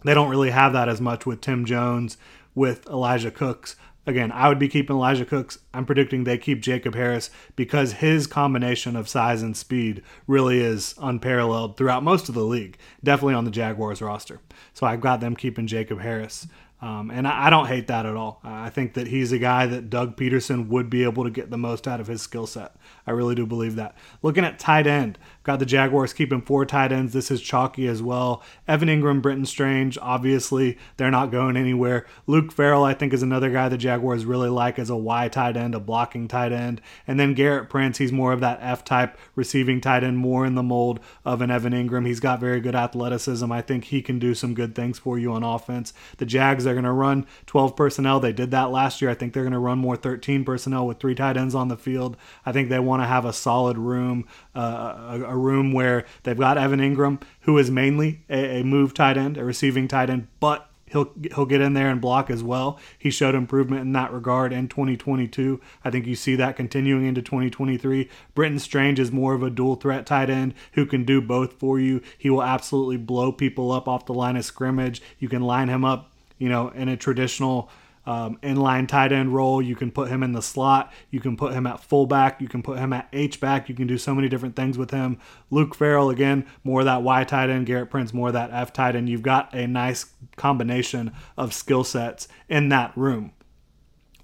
They 0.03 0.13
don't 0.13 0.29
really 0.29 0.49
have 0.49 0.73
that 0.73 0.89
as 0.89 1.01
much 1.01 1.25
with 1.25 1.41
Tim 1.41 1.65
Jones, 1.65 2.17
with 2.55 2.85
Elijah 2.87 3.31
Cooks. 3.31 3.75
Again, 4.05 4.31
I 4.31 4.47
would 4.47 4.57
be 4.57 4.69
keeping 4.69 4.95
Elijah 4.95 5.25
Cooks. 5.25 5.59
I'm 5.73 5.85
predicting 5.85 6.23
they 6.23 6.37
keep 6.37 6.61
Jacob 6.61 6.95
Harris 6.95 7.29
because 7.55 7.93
his 7.93 8.25
combination 8.25 8.95
of 8.95 9.07
size 9.07 9.43
and 9.43 9.55
speed 9.55 10.01
really 10.25 10.61
is 10.61 10.95
unparalleled 10.99 11.77
throughout 11.77 12.01
most 12.01 12.27
of 12.27 12.35
the 12.35 12.43
league, 12.43 12.77
definitely 13.03 13.35
on 13.35 13.45
the 13.45 13.51
Jaguars 13.51 14.01
roster. 14.01 14.39
So 14.73 14.87
I've 14.87 15.01
got 15.01 15.19
them 15.19 15.35
keeping 15.35 15.67
Jacob 15.67 15.99
Harris. 15.99 16.47
Um, 16.81 17.11
and 17.11 17.27
I, 17.27 17.47
I, 17.47 17.49
don't 17.49 17.67
hate 17.67 17.87
that 17.87 18.05
at 18.05 18.15
all. 18.15 18.39
I 18.41 18.69
think 18.69 18.93
that 18.93 19.07
he's 19.07 19.33
a 19.33 19.37
guy 19.37 19.65
that 19.65 19.89
Doug 19.89 20.15
Pederson 20.15 20.69
would 20.69 20.89
be 20.89 21.03
able 21.03 21.25
to 21.25 21.29
get 21.29 21.49
the 21.49 21.57
most 21.57 21.89
out 21.89 21.99
of 21.99 22.07
his 22.07 22.21
skill 22.21 22.47
set. 22.47 22.73
I 23.05 23.11
really 23.11 23.35
do 23.35 23.45
believe 23.45 23.75
that. 23.75 23.97
Looking 24.21 24.45
at 24.45 24.59
tight 24.59 24.87
end, 24.87 25.19
got 25.49 25.57
the 25.57 25.65
Jaguars 25.65 26.13
keeping 26.13 26.41
four 26.41 26.63
tight 26.63 26.91
ends. 26.91 27.11
This 27.11 27.31
is 27.31 27.41
chalky 27.41 27.87
as 27.87 28.03
well. 28.03 28.43
Evan 28.67 28.87
Engram, 28.87 29.19
Brenton 29.19 29.47
Strange, 29.47 29.97
obviously 29.99 30.77
they're 30.97 31.09
not 31.09 31.31
going 31.31 31.57
anywhere. 31.57 32.05
Luke 32.27 32.51
Farrell, 32.51 32.83
I 32.83 32.93
think, 32.93 33.13
is 33.13 33.23
another 33.23 33.49
guy 33.49 33.67
the 33.67 33.77
Jaguars 33.77 34.25
really 34.25 34.49
like 34.49 34.77
as 34.77 34.91
a 34.91 34.95
Y 34.95 35.27
tight 35.29 35.57
end, 35.57 35.73
a 35.73 35.79
blocking 35.79 36.27
tight 36.27 36.51
end. 36.51 36.81
And 37.07 37.19
then 37.19 37.33
Gerrit 37.33 37.67
Prince, 37.67 37.97
he's 37.97 38.11
more 38.11 38.31
of 38.31 38.41
that 38.41 38.59
F 38.61 38.85
type 38.85 39.17
receiving 39.33 39.81
tight 39.81 40.03
end, 40.03 40.19
more 40.19 40.45
in 40.45 40.53
the 40.53 40.61
mold 40.61 40.99
of 41.25 41.41
an 41.41 41.49
Evan 41.49 41.73
Engram. 41.73 42.05
He's 42.05 42.19
got 42.19 42.39
very 42.39 42.61
good 42.61 42.75
athleticism. 42.75 43.51
I 43.51 43.63
think 43.63 43.85
he 43.85 44.03
can 44.03 44.19
do 44.19 44.35
some 44.35 44.53
good 44.53 44.75
things 44.75 44.99
for 44.99 45.17
you 45.17 45.33
on 45.33 45.41
offense. 45.41 45.93
The 46.17 46.27
Jags 46.27 46.67
are 46.67 46.73
going 46.73 46.83
to 46.83 46.91
run 46.91 47.25
12 47.47 47.75
personnel. 47.75 48.19
They 48.19 48.33
did 48.33 48.51
that 48.51 48.69
last 48.69 49.01
year. 49.01 49.09
I 49.09 49.15
think 49.15 49.33
they're 49.33 49.41
going 49.41 49.53
to 49.53 49.57
run 49.57 49.79
more 49.79 49.95
13 49.95 50.45
personnel 50.45 50.85
with 50.85 50.99
three 50.99 51.15
tight 51.15 51.37
ends 51.37 51.55
on 51.55 51.69
the 51.69 51.77
field. 51.77 52.17
I 52.45 52.51
think 52.51 52.69
they 52.69 52.77
want 52.77 52.99
want 52.99 53.07
to 53.07 53.13
have 53.13 53.25
a 53.25 53.33
solid 53.33 53.77
room, 53.77 54.27
uh, 54.55 54.59
a, 54.59 55.23
a, 55.23 55.35
room 55.39 55.71
where 55.71 56.05
they've 56.23 56.37
got 56.37 56.57
Evan 56.57 56.79
Engram, 56.79 57.21
who 57.41 57.57
is 57.57 57.71
mainly 57.71 58.21
a, 58.29 58.59
a 58.59 58.63
move 58.63 58.93
tight 58.93 59.17
end, 59.17 59.37
a 59.37 59.43
receiving 59.43 59.87
tight 59.87 60.09
end, 60.09 60.27
but 60.39 60.69
he'll 60.89 61.11
he'll 61.33 61.45
get 61.45 61.61
in 61.61 61.73
there 61.73 61.89
and 61.89 62.01
block 62.01 62.29
as 62.29 62.43
well. 62.43 62.79
He 62.97 63.09
showed 63.09 63.35
improvement 63.35 63.81
in 63.81 63.93
that 63.93 64.11
regard 64.11 64.51
in 64.51 64.67
2022. 64.67 65.59
I 65.83 65.89
think 65.89 66.05
you 66.05 66.15
see 66.15 66.35
that 66.35 66.55
continuing 66.55 67.05
into 67.05 67.21
2023. 67.21 68.09
Brenton 68.35 68.59
Strange 68.59 68.99
is 68.99 69.11
more 69.11 69.33
of 69.33 69.43
a 69.43 69.49
dual 69.49 69.75
threat 69.75 70.05
tight 70.05 70.29
end 70.29 70.53
who 70.73 70.85
can 70.85 71.03
do 71.03 71.21
both 71.21 71.53
for 71.53 71.79
you. 71.79 72.01
He 72.17 72.29
will 72.29 72.43
absolutely 72.43 72.97
blow 72.97 73.31
people 73.31 73.71
up 73.71 73.87
off 73.87 74.05
the 74.05 74.13
line 74.13 74.35
of 74.35 74.45
scrimmage. 74.45 75.01
You 75.19 75.29
can 75.29 75.41
line 75.41 75.69
him 75.69 75.85
up, 75.85 76.11
you 76.37 76.49
know, 76.49 76.69
in 76.69 76.89
a 76.89 76.97
traditional 76.97 77.69
um, 78.09 78.39
inline 78.41 78.87
tight 78.87 79.11
end 79.11 79.35
role. 79.35 79.61
You 79.61 79.75
can 79.75 79.91
put 79.91 80.09
him 80.09 80.23
in 80.23 80.31
the 80.31 80.41
slot. 80.41 80.91
You 81.11 81.19
can 81.19 81.37
put 81.37 81.53
him 81.53 81.67
at 81.67 81.79
fullback. 81.79 82.41
You 82.41 82.47
can 82.47 82.63
put 82.63 82.79
him 82.79 82.91
at 82.91 83.07
H 83.13 83.39
back. 83.39 83.69
You 83.69 83.75
can 83.75 83.85
do 83.85 83.99
so 83.99 84.15
many 84.15 84.27
different 84.27 84.55
things 84.55 84.79
with 84.79 84.89
him. 84.89 85.19
Luke 85.51 85.75
Farrell, 85.75 86.09
again, 86.09 86.47
more 86.63 86.83
that 86.83 87.03
Y 87.03 87.23
tight 87.25 87.51
end. 87.51 87.67
Gerrit 87.67 87.91
Prince, 87.91 88.11
more 88.11 88.31
that 88.31 88.49
F 88.51 88.73
tight 88.73 88.95
end. 88.95 89.09
You've 89.09 89.21
got 89.21 89.53
a 89.53 89.67
nice 89.67 90.07
combination 90.37 91.11
of 91.37 91.53
skill 91.53 91.83
sets 91.83 92.27
in 92.49 92.69
that 92.69 92.97
room. 92.97 93.31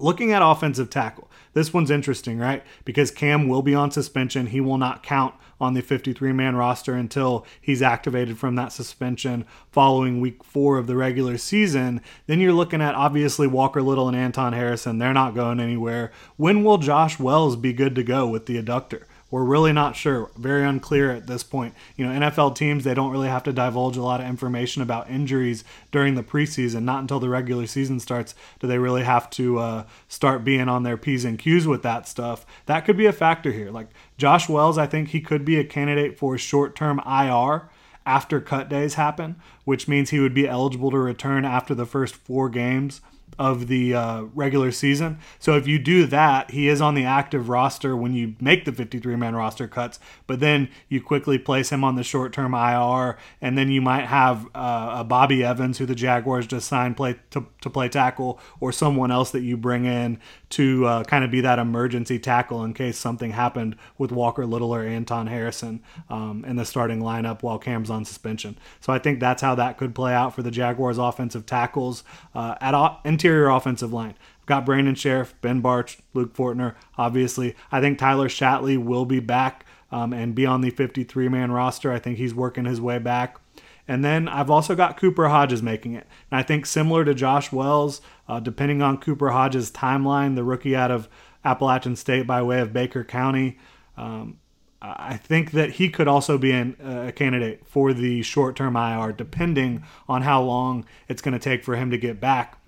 Looking 0.00 0.32
at 0.32 0.42
offensive 0.42 0.90
tackle, 0.90 1.30
this 1.52 1.72
one's 1.72 1.90
interesting, 1.90 2.38
right? 2.38 2.64
Because 2.84 3.12
Cam 3.12 3.46
will 3.46 3.62
be 3.62 3.74
on 3.76 3.92
suspension. 3.92 4.48
He 4.48 4.60
will 4.60 4.78
not 4.78 5.04
count 5.04 5.34
on 5.60 5.74
the 5.74 5.82
53 5.82 6.32
man 6.32 6.56
roster 6.56 6.94
until 6.94 7.46
he's 7.60 7.82
activated 7.82 8.38
from 8.38 8.54
that 8.56 8.72
suspension 8.72 9.46
following 9.70 10.20
week 10.20 10.44
four 10.44 10.78
of 10.78 10.86
the 10.86 10.96
regular 10.96 11.38
season. 11.38 12.00
Then 12.26 12.40
you're 12.40 12.52
looking 12.52 12.82
at 12.82 12.94
obviously 12.94 13.46
Walker 13.46 13.82
Little 13.82 14.08
and 14.08 14.16
Anton 14.16 14.52
Harrison. 14.52 14.98
They're 14.98 15.14
not 15.14 15.34
going 15.34 15.60
anywhere. 15.60 16.12
When 16.36 16.64
will 16.64 16.78
Josh 16.78 17.18
Wells 17.18 17.56
be 17.56 17.72
good 17.72 17.94
to 17.94 18.02
go 18.02 18.26
with 18.26 18.46
the 18.46 18.62
adductor? 18.62 19.04
We're 19.28 19.44
really 19.44 19.72
not 19.72 19.96
sure. 19.96 20.30
Very 20.36 20.64
unclear 20.64 21.10
at 21.10 21.26
this 21.26 21.42
point. 21.42 21.74
You 21.96 22.06
know, 22.06 22.28
NFL 22.28 22.54
teams, 22.54 22.84
they 22.84 22.94
don't 22.94 23.10
really 23.10 23.28
have 23.28 23.42
to 23.44 23.52
divulge 23.52 23.96
a 23.96 24.02
lot 24.02 24.20
of 24.20 24.26
information 24.26 24.82
about 24.82 25.10
injuries 25.10 25.64
during 25.90 26.14
the 26.14 26.22
preseason. 26.22 26.84
Not 26.84 27.00
until 27.00 27.18
the 27.18 27.28
regular 27.28 27.66
season 27.66 27.98
starts 27.98 28.36
do 28.60 28.68
they 28.68 28.78
really 28.78 29.02
have 29.02 29.28
to 29.30 29.58
uh, 29.58 29.84
start 30.06 30.44
being 30.44 30.68
on 30.68 30.84
their 30.84 30.96
P's 30.96 31.24
and 31.24 31.38
Q's 31.38 31.66
with 31.66 31.82
that 31.82 32.06
stuff. 32.06 32.46
That 32.66 32.84
could 32.84 32.96
be 32.96 33.06
a 33.06 33.12
factor 33.12 33.50
here. 33.50 33.72
Like 33.72 33.88
Josh 34.16 34.48
Wells, 34.48 34.78
I 34.78 34.86
think 34.86 35.08
he 35.08 35.20
could 35.20 35.44
be 35.44 35.58
a 35.58 35.64
candidate 35.64 36.16
for 36.16 36.38
short 36.38 36.76
term 36.76 37.00
IR 37.04 37.68
after 38.06 38.40
cut 38.40 38.68
days 38.68 38.94
happen, 38.94 39.34
which 39.64 39.88
means 39.88 40.10
he 40.10 40.20
would 40.20 40.34
be 40.34 40.48
eligible 40.48 40.92
to 40.92 40.98
return 40.98 41.44
after 41.44 41.74
the 41.74 41.86
first 41.86 42.14
four 42.14 42.48
games 42.48 43.00
of 43.38 43.68
the 43.68 43.94
uh, 43.94 44.22
regular 44.34 44.72
season. 44.72 45.18
So 45.38 45.56
if 45.56 45.66
you 45.66 45.78
do 45.78 46.06
that, 46.06 46.50
he 46.50 46.68
is 46.68 46.80
on 46.80 46.94
the 46.94 47.04
active 47.04 47.48
roster 47.48 47.96
when 47.96 48.14
you 48.14 48.34
make 48.40 48.64
the 48.64 48.72
53 48.72 49.16
man 49.16 49.34
roster 49.34 49.68
cuts, 49.68 49.98
but 50.26 50.40
then 50.40 50.68
you 50.88 51.00
quickly 51.00 51.38
place 51.38 51.70
him 51.70 51.84
on 51.84 51.96
the 51.96 52.02
short 52.02 52.32
term 52.32 52.54
IR, 52.54 53.16
and 53.40 53.56
then 53.56 53.70
you 53.70 53.80
might 53.80 54.06
have 54.06 54.46
uh, 54.54 54.96
a 54.98 55.04
Bobby 55.04 55.44
Evans, 55.44 55.78
who 55.78 55.86
the 55.86 55.94
Jaguars 55.94 56.46
just 56.46 56.68
signed 56.68 56.96
play 56.96 57.16
to, 57.30 57.46
to 57.60 57.70
play 57.70 57.88
tackle, 57.88 58.40
or 58.60 58.72
someone 58.72 59.10
else 59.10 59.30
that 59.30 59.42
you 59.42 59.56
bring 59.56 59.84
in 59.84 60.18
to 60.48 60.86
uh, 60.86 61.04
kind 61.04 61.24
of 61.24 61.30
be 61.30 61.40
that 61.40 61.58
emergency 61.58 62.18
tackle 62.18 62.64
in 62.64 62.72
case 62.72 62.98
something 62.98 63.32
happened 63.32 63.76
with 63.98 64.12
Walker 64.12 64.46
Little 64.46 64.72
or 64.74 64.82
Anton 64.82 65.26
Harrison 65.26 65.82
um, 66.08 66.44
in 66.46 66.56
the 66.56 66.64
starting 66.64 67.00
lineup 67.00 67.42
while 67.42 67.58
Cam's 67.58 67.90
on 67.90 68.04
suspension. 68.04 68.56
So 68.80 68.92
I 68.92 68.98
think 68.98 69.18
that's 69.18 69.42
how 69.42 69.54
that 69.56 69.76
could 69.76 69.94
play 69.94 70.14
out 70.14 70.34
for 70.34 70.42
the 70.42 70.50
Jaguars' 70.50 70.98
offensive 70.98 71.46
tackles 71.46 72.04
uh, 72.34 72.54
at 72.60 72.74
o- 72.74 72.96
interior 73.26 73.48
offensive 73.48 73.92
line. 73.92 74.14
I've 74.40 74.46
got 74.46 74.64
Brandon 74.64 74.94
Scherff, 74.94 75.34
Ben 75.40 75.60
Bartch, 75.60 75.98
Luke 76.14 76.32
Fortner. 76.34 76.76
Obviously, 76.96 77.56
I 77.72 77.80
think 77.80 77.98
Tyler 77.98 78.28
Shatley 78.28 78.82
will 78.82 79.04
be 79.04 79.18
back 79.18 79.66
um, 79.90 80.12
and 80.12 80.34
be 80.34 80.46
on 80.46 80.60
the 80.60 80.70
53 80.70 81.28
man 81.28 81.50
roster. 81.50 81.92
I 81.92 81.98
think 81.98 82.18
he's 82.18 82.34
working 82.34 82.64
his 82.64 82.80
way 82.80 82.98
back. 82.98 83.40
And 83.88 84.04
then 84.04 84.28
I've 84.28 84.50
also 84.50 84.74
got 84.74 84.96
Cooper 84.96 85.28
Hodges 85.28 85.62
making 85.62 85.94
it. 85.94 86.06
And 86.30 86.38
I 86.38 86.42
think 86.44 86.66
similar 86.66 87.04
to 87.04 87.14
Josh 87.14 87.50
Wells, 87.52 88.00
uh, 88.28 88.40
depending 88.40 88.82
on 88.82 88.98
Cooper 88.98 89.30
Hodges' 89.30 89.70
timeline, 89.70 90.34
the 90.36 90.44
rookie 90.44 90.76
out 90.76 90.90
of 90.90 91.08
Appalachian 91.44 91.96
State 91.96 92.26
by 92.26 92.42
way 92.42 92.60
of 92.60 92.72
Baker 92.72 93.04
County, 93.04 93.58
um, 93.96 94.38
I 94.82 95.16
think 95.16 95.52
that 95.52 95.70
he 95.70 95.88
could 95.88 96.06
also 96.06 96.38
be 96.38 96.52
an, 96.52 96.76
uh, 96.84 97.06
a 97.08 97.12
candidate 97.12 97.62
for 97.66 97.92
the 97.92 98.22
short 98.22 98.54
term 98.54 98.76
IR, 98.76 99.12
depending 99.12 99.82
on 100.08 100.22
how 100.22 100.42
long 100.42 100.84
it's 101.08 101.22
going 101.22 101.32
to 101.32 101.40
take 101.40 101.64
for 101.64 101.74
him 101.74 101.90
to 101.90 101.98
get 101.98 102.20
back 102.20 102.58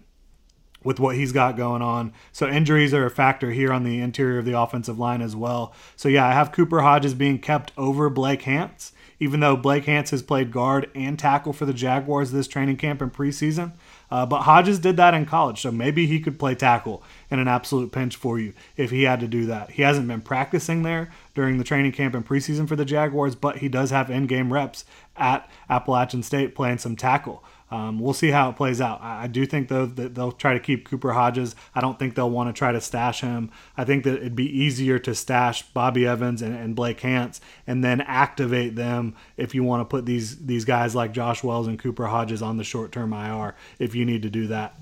with 0.85 1.01
what 1.01 1.17
he's 1.17 1.33
got 1.33 1.57
going 1.57 1.83
on. 1.83 2.13
So 2.33 2.49
injuries 2.49 2.95
are 2.95 3.07
a 3.07 3.11
factor 3.11 3.51
here 3.51 3.73
on 3.73 3.85
the 3.85 4.01
interior 4.01 4.39
of 4.39 4.45
the 4.45 4.59
offensive 4.59 4.99
line 4.99 5.23
as 5.23 5.35
well. 5.35 5.75
So 5.97 6.09
yeah, 6.09 6.27
I 6.27 6.33
have 6.33 6.53
Cooper 6.53 6.81
Hodges 6.81 7.15
being 7.15 7.39
kept 7.39 7.73
over 7.77 8.09
Blake 8.09 8.43
Hance 8.43 8.93
even 9.21 9.41
though 9.41 9.57
Blake 9.57 9.85
Hance 9.85 10.11
has 10.11 10.23
played 10.23 10.53
guard 10.53 10.91
and 10.95 11.19
tackle 11.19 11.53
for 11.53 11.67
the 11.67 11.73
Jaguars 11.73 12.31
this 12.31 12.49
training 12.49 12.77
camp 12.77 13.01
and 13.01 13.13
preseason. 13.13 13.73
Uh, 14.11 14.25
but 14.25 14.43
Hodges 14.43 14.79
did 14.79 14.97
that 14.97 15.13
in 15.13 15.27
college, 15.27 15.61
so 15.61 15.71
maybe 15.71 16.07
he 16.07 16.21
could 16.21 16.39
play 16.39 16.55
tackle 16.55 17.03
in 17.31 17.39
an 17.39 17.49
absolute 17.49 17.93
pinch 17.93 18.17
for 18.17 18.39
you 18.39 18.55
if 18.77 18.91
he 18.91 19.03
had 19.03 19.21
to 19.21 19.29
do 19.29 19.45
that. 19.47 19.73
He 19.73 19.83
hasn't 19.83 20.09
been 20.09 20.23
practicing 20.23 20.83
there 20.83 21.11
during 21.35 21.59
the 21.59 21.65
training 21.65 21.93
camp 21.93 22.15
and 22.15 22.27
preseason 22.27 22.67
for 22.67 22.77
the 22.77 22.87
Jaguars, 22.87 23.35
but 23.35 23.59
he 23.59 23.69
does 23.69 23.91
have 23.91 24.11
in 24.11 24.27
game 24.27 24.53
reps 24.53 24.85
at 25.17 25.49
Appalachian 25.69 26.23
State 26.23 26.55
playing 26.55 26.79
some 26.79 26.97
tackle. 26.97 27.45
Um, 27.71 27.99
we'll 28.01 28.15
see 28.15 28.31
how 28.31 28.49
it 28.49 28.57
plays 28.57 28.81
out. 28.81 29.03
I, 29.03 29.25
I, 29.25 29.27
do 29.27 29.45
think 29.45 29.69
though 29.69 29.85
that 29.85 30.15
they'll 30.15 30.33
try 30.33 30.55
to 30.55 30.61
keep 30.61 30.89
Cooper 30.89 31.13
Hodges. 31.13 31.55
I 31.75 31.83
don't 31.83 31.99
think 31.99 32.15
they'll 32.15 32.31
want 32.31 32.49
to 32.49 32.59
try 32.59 32.73
to 32.73 32.81
stash 32.81 33.21
him. 33.21 33.51
I 33.77 33.85
think 33.85 34.05
that 34.05 34.15
it'd 34.15 34.37
be 34.37 34.47
easier 34.47 34.99
to 35.01 35.15
stash 35.15 35.63
Bobby 35.63 36.07
Evans 36.07 36.41
and, 36.41 36.57
and 36.57 36.75
Blake 36.75 37.01
Hance 37.01 37.41
and 37.67 37.85
then 37.85 38.01
activate 38.01 38.75
them 38.75 39.15
if 39.37 39.55
you 39.55 39.65
want 39.65 39.83
to 39.83 39.85
put 39.85 40.07
these 40.07 40.47
these 40.47 40.65
guys 40.65 40.95
like 40.95 41.13
Josh 41.13 41.45
Wells 41.45 41.67
and 41.67 41.79
Cooper 41.79 42.07
Hodges 42.07 42.41
on 42.41 42.57
the 42.57 42.65
short 42.65 42.91
term 42.91 43.13
IR 43.13 43.55
if 43.79 43.95
you 43.95 44.07
need 44.07 44.23
to 44.23 44.31
do 44.31 44.47
that. 44.47 44.75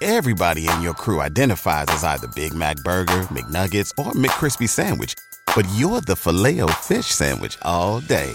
Everybody 0.00 0.68
in 0.68 0.82
your 0.82 0.94
crew 0.94 1.20
identifies 1.20 1.86
as 1.88 2.02
either 2.02 2.28
Big 2.34 2.52
Mac 2.54 2.76
Burger, 2.78 3.22
McNuggets, 3.24 3.90
or 3.98 4.12
McCrispy 4.12 4.68
Sandwich, 4.68 5.14
but 5.54 5.66
you're 5.74 6.00
the 6.00 6.16
Filet-O-Fish 6.16 7.06
Sandwich 7.06 7.56
all 7.62 8.00
day 8.00 8.34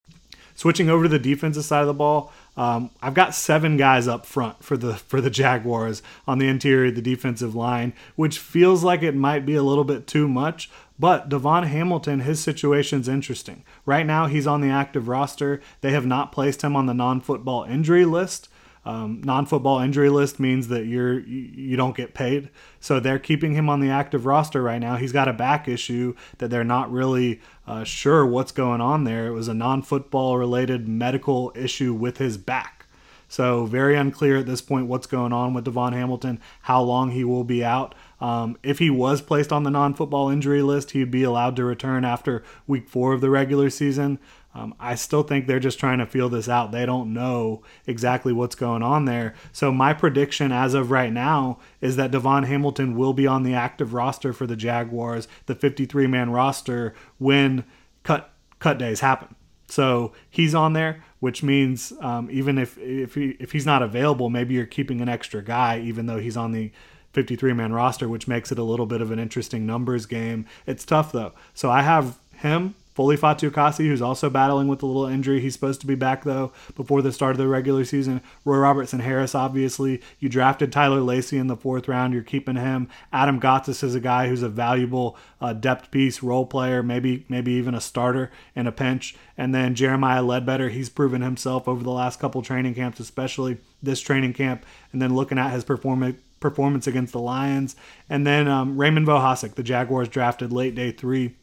Switching 0.61 0.91
over 0.91 1.05
to 1.05 1.09
the 1.09 1.17
defensive 1.17 1.65
side 1.65 1.81
of 1.81 1.87
the 1.87 1.93
ball, 1.95 2.31
um, 2.55 2.91
I've 3.01 3.15
got 3.15 3.33
seven 3.33 3.77
guys 3.77 4.07
up 4.07 4.27
front 4.27 4.63
for 4.63 4.77
the 4.77 4.93
for 4.93 5.19
the 5.19 5.31
Jaguars 5.31 6.03
on 6.27 6.37
the 6.37 6.47
interior 6.47 6.89
of 6.89 6.95
the 6.95 7.01
defensive 7.01 7.55
line, 7.55 7.93
which 8.15 8.37
feels 8.37 8.83
like 8.83 9.01
it 9.01 9.15
might 9.15 9.43
be 9.43 9.55
a 9.55 9.63
little 9.63 9.83
bit 9.83 10.05
too 10.05 10.27
much. 10.27 10.69
But 10.99 11.29
DaVon 11.29 11.65
Hamilton, 11.65 12.19
his 12.19 12.43
situation's 12.43 13.07
interesting. 13.07 13.63
Right 13.87 14.05
now, 14.05 14.27
he's 14.27 14.45
on 14.45 14.61
the 14.61 14.69
active 14.69 15.07
roster. 15.07 15.61
They 15.81 15.93
have 15.93 16.05
not 16.05 16.31
placed 16.31 16.61
him 16.61 16.75
on 16.75 16.85
the 16.85 16.93
non-football 16.93 17.63
injury 17.63 18.05
list. 18.05 18.47
Um, 18.83 19.21
non-football 19.23 19.79
injury 19.79 20.09
list 20.09 20.39
means 20.39 20.67
that 20.69 20.85
you're 20.85 21.19
you 21.19 21.77
don't 21.77 21.95
get 21.95 22.15
paid, 22.15 22.49
so 22.79 22.99
they're 22.99 23.19
keeping 23.19 23.53
him 23.53 23.69
on 23.69 23.79
the 23.79 23.91
active 23.91 24.25
roster 24.25 24.63
right 24.63 24.79
now. 24.79 24.95
He's 24.95 25.11
got 25.11 25.27
a 25.27 25.33
back 25.33 25.67
issue 25.67 26.15
that 26.39 26.49
they're 26.49 26.63
not 26.63 26.91
really 26.91 27.41
uh, 27.67 27.83
sure 27.83 28.25
what's 28.25 28.51
going 28.51 28.81
on 28.81 29.03
there. 29.03 29.27
It 29.27 29.33
was 29.33 29.47
a 29.47 29.53
non-football 29.53 30.39
related 30.39 30.87
medical 30.87 31.51
issue 31.55 31.93
with 31.93 32.17
his 32.17 32.37
back, 32.39 32.87
so 33.27 33.67
very 33.67 33.95
unclear 33.95 34.37
at 34.37 34.47
this 34.47 34.63
point 34.63 34.87
what's 34.87 35.05
going 35.05 35.31
on 35.31 35.53
with 35.53 35.65
DaVon 35.65 35.93
Hamilton, 35.93 36.39
how 36.63 36.81
long 36.81 37.11
he 37.11 37.23
will 37.23 37.43
be 37.43 37.63
out. 37.63 37.93
Um, 38.19 38.57
if 38.63 38.79
he 38.79 38.89
was 38.89 39.21
placed 39.21 39.53
on 39.53 39.61
the 39.61 39.69
non-football 39.69 40.29
injury 40.29 40.63
list, 40.63 40.91
he'd 40.91 41.11
be 41.11 41.23
allowed 41.23 41.55
to 41.57 41.63
return 41.63 42.03
after 42.03 42.43
week 42.65 42.89
four 42.89 43.13
of 43.13 43.21
the 43.21 43.29
regular 43.29 43.69
season. 43.69 44.17
Um, 44.53 44.75
I 44.79 44.95
still 44.95 45.23
think 45.23 45.47
they're 45.47 45.59
just 45.59 45.79
trying 45.79 45.99
to 45.99 46.05
feel 46.05 46.27
this 46.27 46.49
out. 46.49 46.71
They 46.71 46.85
don't 46.85 47.13
know 47.13 47.63
exactly 47.87 48.33
what's 48.33 48.55
going 48.55 48.83
on 48.83 49.05
there. 49.05 49.33
So 49.53 49.71
my 49.71 49.93
prediction 49.93 50.51
as 50.51 50.73
of 50.73 50.91
right 50.91 51.11
now 51.11 51.59
is 51.79 51.95
that 51.95 52.11
DaVon 52.11 52.45
Hamilton 52.45 52.97
will 52.97 53.13
be 53.13 53.25
on 53.25 53.43
the 53.43 53.53
active 53.53 53.93
roster 53.93 54.33
for 54.33 54.45
the 54.45 54.57
Jaguars, 54.57 55.27
the 55.45 55.55
53 55.55 56.07
man 56.07 56.31
roster 56.31 56.93
when 57.17 57.63
cut 58.03 58.33
cut 58.59 58.77
days 58.77 58.99
happen. 58.99 59.35
So 59.67 60.11
he's 60.29 60.53
on 60.53 60.73
there, 60.73 61.01
which 61.21 61.43
means 61.43 61.93
um, 62.01 62.27
even 62.29 62.57
if 62.57 62.77
if 62.77 63.15
he, 63.15 63.37
if 63.39 63.53
he's 63.53 63.65
not 63.65 63.81
available, 63.81 64.29
maybe 64.29 64.53
you're 64.53 64.65
keeping 64.65 64.99
an 64.99 65.07
extra 65.07 65.41
guy, 65.41 65.79
even 65.79 66.07
though 66.07 66.19
he's 66.19 66.35
on 66.35 66.51
the 66.51 66.71
53 67.13 67.53
man 67.53 67.71
roster, 67.71 68.09
which 68.09 68.27
makes 68.27 68.51
it 68.51 68.59
a 68.59 68.63
little 68.63 68.85
bit 68.85 68.99
of 68.99 69.11
an 69.11 69.19
interesting 69.19 69.65
numbers 69.65 70.05
game. 70.05 70.45
It's 70.65 70.83
tough 70.83 71.13
though. 71.13 71.31
So 71.53 71.71
I 71.71 71.83
have 71.83 72.19
him 72.35 72.75
Foley 73.01 73.17
Fatukasi, 73.17 73.87
who's 73.87 73.99
also 73.99 74.29
battling 74.29 74.67
with 74.67 74.83
a 74.83 74.85
little 74.85 75.07
injury. 75.07 75.41
He's 75.41 75.53
supposed 75.53 75.81
to 75.81 75.87
be 75.87 75.95
back, 75.95 76.23
though, 76.23 76.51
before 76.75 77.01
the 77.01 77.11
start 77.11 77.31
of 77.31 77.39
the 77.39 77.47
regular 77.47 77.83
season. 77.83 78.21
Roy 78.45 78.57
Robertson 78.57 78.99
Harris, 78.99 79.33
obviously. 79.33 80.03
You 80.19 80.29
drafted 80.29 80.71
Tyler 80.71 81.01
Lacy 81.01 81.39
in 81.39 81.47
the 81.47 81.55
fourth 81.55 81.87
round. 81.87 82.13
You're 82.13 82.21
keeping 82.21 82.57
him. 82.57 82.89
Adam 83.11 83.41
Gotsis 83.41 83.83
is 83.83 83.95
a 83.95 83.99
guy 83.99 84.27
who's 84.27 84.43
a 84.43 84.49
valuable 84.49 85.17
uh, 85.41 85.53
depth 85.53 85.89
piece, 85.89 86.21
role 86.21 86.45
player, 86.45 86.83
maybe 86.83 87.25
maybe 87.27 87.53
even 87.53 87.73
a 87.73 87.81
starter 87.81 88.29
in 88.55 88.67
a 88.67 88.71
pinch. 88.71 89.15
And 89.35 89.55
then 89.55 89.73
Jeremiah 89.73 90.21
Ledbetter, 90.21 90.69
he's 90.69 90.89
proven 90.89 91.23
himself 91.23 91.67
over 91.67 91.81
the 91.81 91.89
last 91.89 92.19
couple 92.19 92.43
training 92.43 92.75
camps, 92.75 92.99
especially 92.99 93.57
this 93.81 93.99
training 93.99 94.33
camp. 94.33 94.63
And 94.91 95.01
then 95.01 95.15
looking 95.15 95.39
at 95.39 95.53
his 95.53 95.63
performance 95.63 96.17
performance 96.39 96.85
against 96.85 97.13
the 97.13 97.19
Lions. 97.19 97.75
And 98.09 98.27
then 98.27 98.47
um, 98.47 98.77
Raymond 98.77 99.07
Vohasek, 99.07 99.55
the 99.55 99.63
Jaguars 99.63 100.07
drafted 100.07 100.51
late 100.53 100.75
day 100.75 100.91
three 100.91 101.35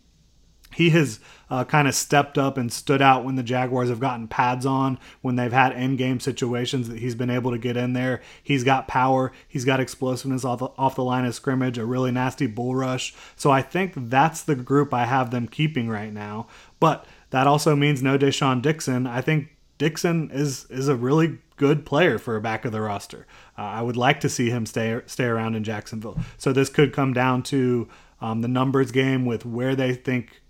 he 0.75 0.91
has 0.91 1.21
uh, 1.51 1.65
kind 1.65 1.89
of 1.89 1.95
stepped 1.95 2.37
up 2.37 2.59
and 2.59 2.73
stood 2.73 3.01
out 3.01 3.25
when 3.25 3.37
the 3.37 3.43
Jaguars 3.43 3.89
have 3.89 4.01
gotten 4.01 4.29
pads 4.29 4.67
on, 4.67 4.99
when 5.23 5.37
they've 5.37 5.53
had 5.53 5.73
end 5.73 5.99
game 5.99 6.21
situations 6.21 6.89
that 6.89 6.99
he's 6.99 7.15
been 7.15 7.31
able 7.31 7.51
to 7.51 7.59
get 7.59 7.77
in 7.77 7.95
there. 7.95 8.21
He's 8.43 8.65
got 8.65 8.89
power, 8.89 9.33
he's 9.47 9.65
got 9.65 9.81
explosiveness 9.81 10.45
off 10.45 10.59
the, 10.59 10.69
off 10.77 10.95
the 10.95 11.05
line 11.05 11.25
of 11.25 11.35
scrimmage, 11.35 11.79
a 11.79 11.87
really 11.87 12.11
nasty 12.11 12.47
bull 12.47 12.75
rush. 12.75 13.15
So 13.37 13.51
I 13.51 13.63
think 13.63 13.93
that's 13.97 14.43
the 14.43 14.55
group 14.55 14.93
I 14.93 15.07
have 15.07 15.31
them 15.31 15.49
keeping 15.49 15.89
right 15.89 16.13
now. 16.13 16.49
But 16.81 17.07
that 17.31 17.47
also 17.47 17.75
means 17.75 18.03
no 18.03 18.19
Deshaun 18.19 18.63
Dixon. 18.63 19.07
I 19.07 19.21
think 19.21 19.49
Dixon 19.79 20.31
is 20.33 20.67
is 20.71 20.89
a 20.89 20.97
really 20.97 21.39
good 21.57 21.87
player 21.87 22.19
for 22.19 22.37
a 22.37 22.41
back 22.41 22.65
of 22.65 22.73
the 22.73 22.81
roster. 22.81 23.27
Uh, 23.57 23.63
I 23.63 23.83
would 23.83 23.97
like 23.97 24.21
to 24.21 24.29
see 24.29 24.51
him 24.51 24.67
stay 24.67 25.01
stay 25.07 25.25
around 25.25 25.55
in 25.55 25.65
Jacksonville. 25.65 26.19
So 26.37 26.53
this 26.53 26.69
could 26.69 26.93
come 26.93 27.13
down 27.13 27.43
to 27.45 27.89
um, 28.21 28.43
the 28.43 28.49
numbers 28.49 28.91
game 28.91 29.25
with 29.25 29.47
where 29.47 29.77
they 29.77 29.95
think 29.95 30.43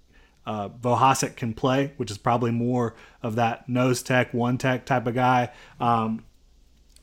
uh, 0.49 0.69
can 1.37 1.53
play, 1.53 1.93
which 1.99 2.11
is 2.11 2.17
probably 2.17 2.51
more 2.51 2.95
of 3.23 3.37
that 3.37 3.69
nose 3.69 4.03
tech, 4.03 4.33
one 4.33 4.57
tech 4.57 4.87
type 4.87 5.07
of 5.07 5.15
guy. 5.15 5.51
Um, 5.79 6.25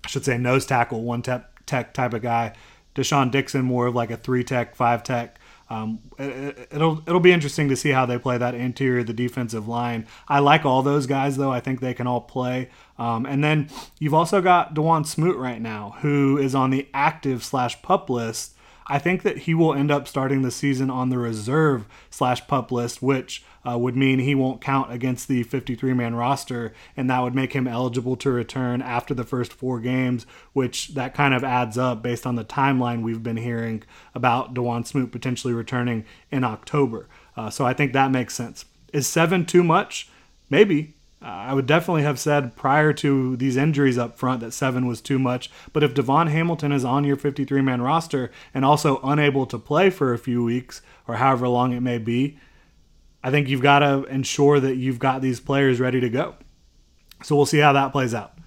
I 0.04 0.08
should 0.08 0.26
say 0.26 0.40
nose 0.40 0.66
tackle, 0.66 1.04
one 1.04 1.22
tech, 1.22 1.64
tech 1.68 1.94
type 1.94 2.14
of 2.14 2.24
guy. 2.24 2.54
Deshaun 2.96 3.30
Dixon 3.30 3.64
more 3.64 3.86
of 3.86 3.94
like 3.94 4.10
a 4.10 4.18
three 4.18 4.44
tech, 4.44 4.76
five 4.76 5.04
tech. 5.04 5.40
Um, 5.70 6.00
it, 6.18 6.74
will 6.74 7.04
it'll 7.06 7.20
be 7.20 7.32
interesting 7.32 7.70
to 7.70 7.76
see 7.76 7.90
how 7.90 8.08
they 8.08 8.18
play 8.18 8.38
that 8.40 8.56
interior, 8.56 9.04
the 9.04 9.14
defensive 9.14 9.68
line. 9.68 10.08
I 10.28 10.40
like 10.40 10.66
all 10.66 10.82
those 10.82 11.06
guys 11.06 11.38
though. 11.38 11.52
I 11.52 11.60
think 11.60 11.82
they 11.82 11.94
can 11.94 12.08
all 12.08 12.22
play. 12.22 12.70
Um, 12.98 13.28
and 13.28 13.44
then 13.44 13.70
you've 14.00 14.14
also 14.14 14.42
got 14.42 14.74
Dawuane 14.74 15.06
Smoot 15.06 15.38
right 15.38 15.62
now, 15.62 15.98
who 16.00 16.38
is 16.40 16.56
on 16.56 16.72
the 16.72 16.88
active 16.96 17.44
slash 17.44 17.80
pup 17.84 18.10
list 18.10 18.55
I 18.88 19.00
think 19.00 19.24
that 19.24 19.40
he 19.40 19.54
will 19.54 19.74
end 19.74 19.90
up 19.90 20.08
starting 20.08 20.42
the 20.44 20.52
season 20.52 20.90
on 20.90 21.10
the 21.10 21.18
reserve 21.18 21.86
slash 22.12 22.46
pup 22.48 22.72
list, 22.72 23.02
which 23.02 23.44
uh, 23.68 23.78
would 23.78 23.96
mean 23.96 24.20
he 24.20 24.36
won't 24.36 24.62
count 24.62 24.92
against 24.94 25.28
the 25.28 25.42
53 25.44 25.94
man 25.94 26.14
roster, 26.14 26.72
and 26.96 27.10
that 27.10 27.22
would 27.22 27.34
make 27.34 27.54
him 27.54 27.68
eligible 27.68 28.16
to 28.18 28.30
return 28.30 28.82
after 28.82 29.14
the 29.14 29.24
first 29.24 29.52
four 29.52 29.80
games, 29.80 30.28
which 30.54 30.90
that 30.90 31.16
kind 31.16 31.34
of 31.34 31.44
adds 31.44 31.78
up 31.78 32.04
based 32.04 32.28
on 32.28 32.36
the 32.36 32.46
timeline 32.46 33.02
we've 33.02 33.24
been 33.24 33.38
hearing 33.38 33.82
about 34.14 34.54
Dawuane 34.54 34.86
Smoot 34.86 35.12
potentially 35.12 35.54
returning 35.54 36.06
in 36.32 36.44
October. 36.44 37.08
Uh, 37.36 37.50
so 37.50 37.66
I 37.66 37.74
think 37.74 37.94
that 37.94 38.12
makes 38.12 38.36
sense. 38.36 38.66
Is 38.94 39.08
seven 39.08 39.46
too 39.46 39.64
much? 39.64 40.10
Maybe. 40.50 40.94
I 41.26 41.56
would 41.56 41.66
definitely 41.66 42.04
have 42.04 42.20
said 42.20 42.56
prior 42.56 42.94
to 42.94 43.36
these 43.36 43.58
injuries 43.58 43.98
up 43.98 44.16
front 44.16 44.42
that 44.42 44.52
seven 44.52 44.86
was 44.86 45.02
too 45.02 45.18
much. 45.18 45.50
But 45.74 45.82
if 45.82 45.96
DaVon 45.96 46.30
Hamilton 46.30 46.72
is 46.72 46.86
on 46.86 47.04
your 47.04 47.16
53 47.16 47.62
man 47.62 47.82
roster 47.82 48.32
and 48.54 48.64
also 48.64 49.00
unable 49.04 49.48
to 49.48 49.58
play 49.58 49.90
for 49.90 50.14
a 50.14 50.20
few 50.20 50.44
weeks 50.44 50.84
or 51.08 51.16
however 51.16 51.48
long 51.48 51.74
it 51.74 51.82
may 51.82 51.98
be, 51.98 52.38
I 53.24 53.32
think 53.32 53.50
you've 53.50 53.64
got 53.64 53.80
to 53.80 54.04
ensure 54.04 54.60
that 54.60 54.76
you've 54.76 55.00
got 55.00 55.24
these 55.24 55.40
players 55.40 55.80
ready 55.80 56.00
to 56.00 56.10
go. 56.10 56.36
So 57.24 57.36
we'll 57.36 57.48
see 57.48 57.58
how 57.58 57.74
that 57.74 57.92
plays 57.92 58.14
out. 58.14 58.38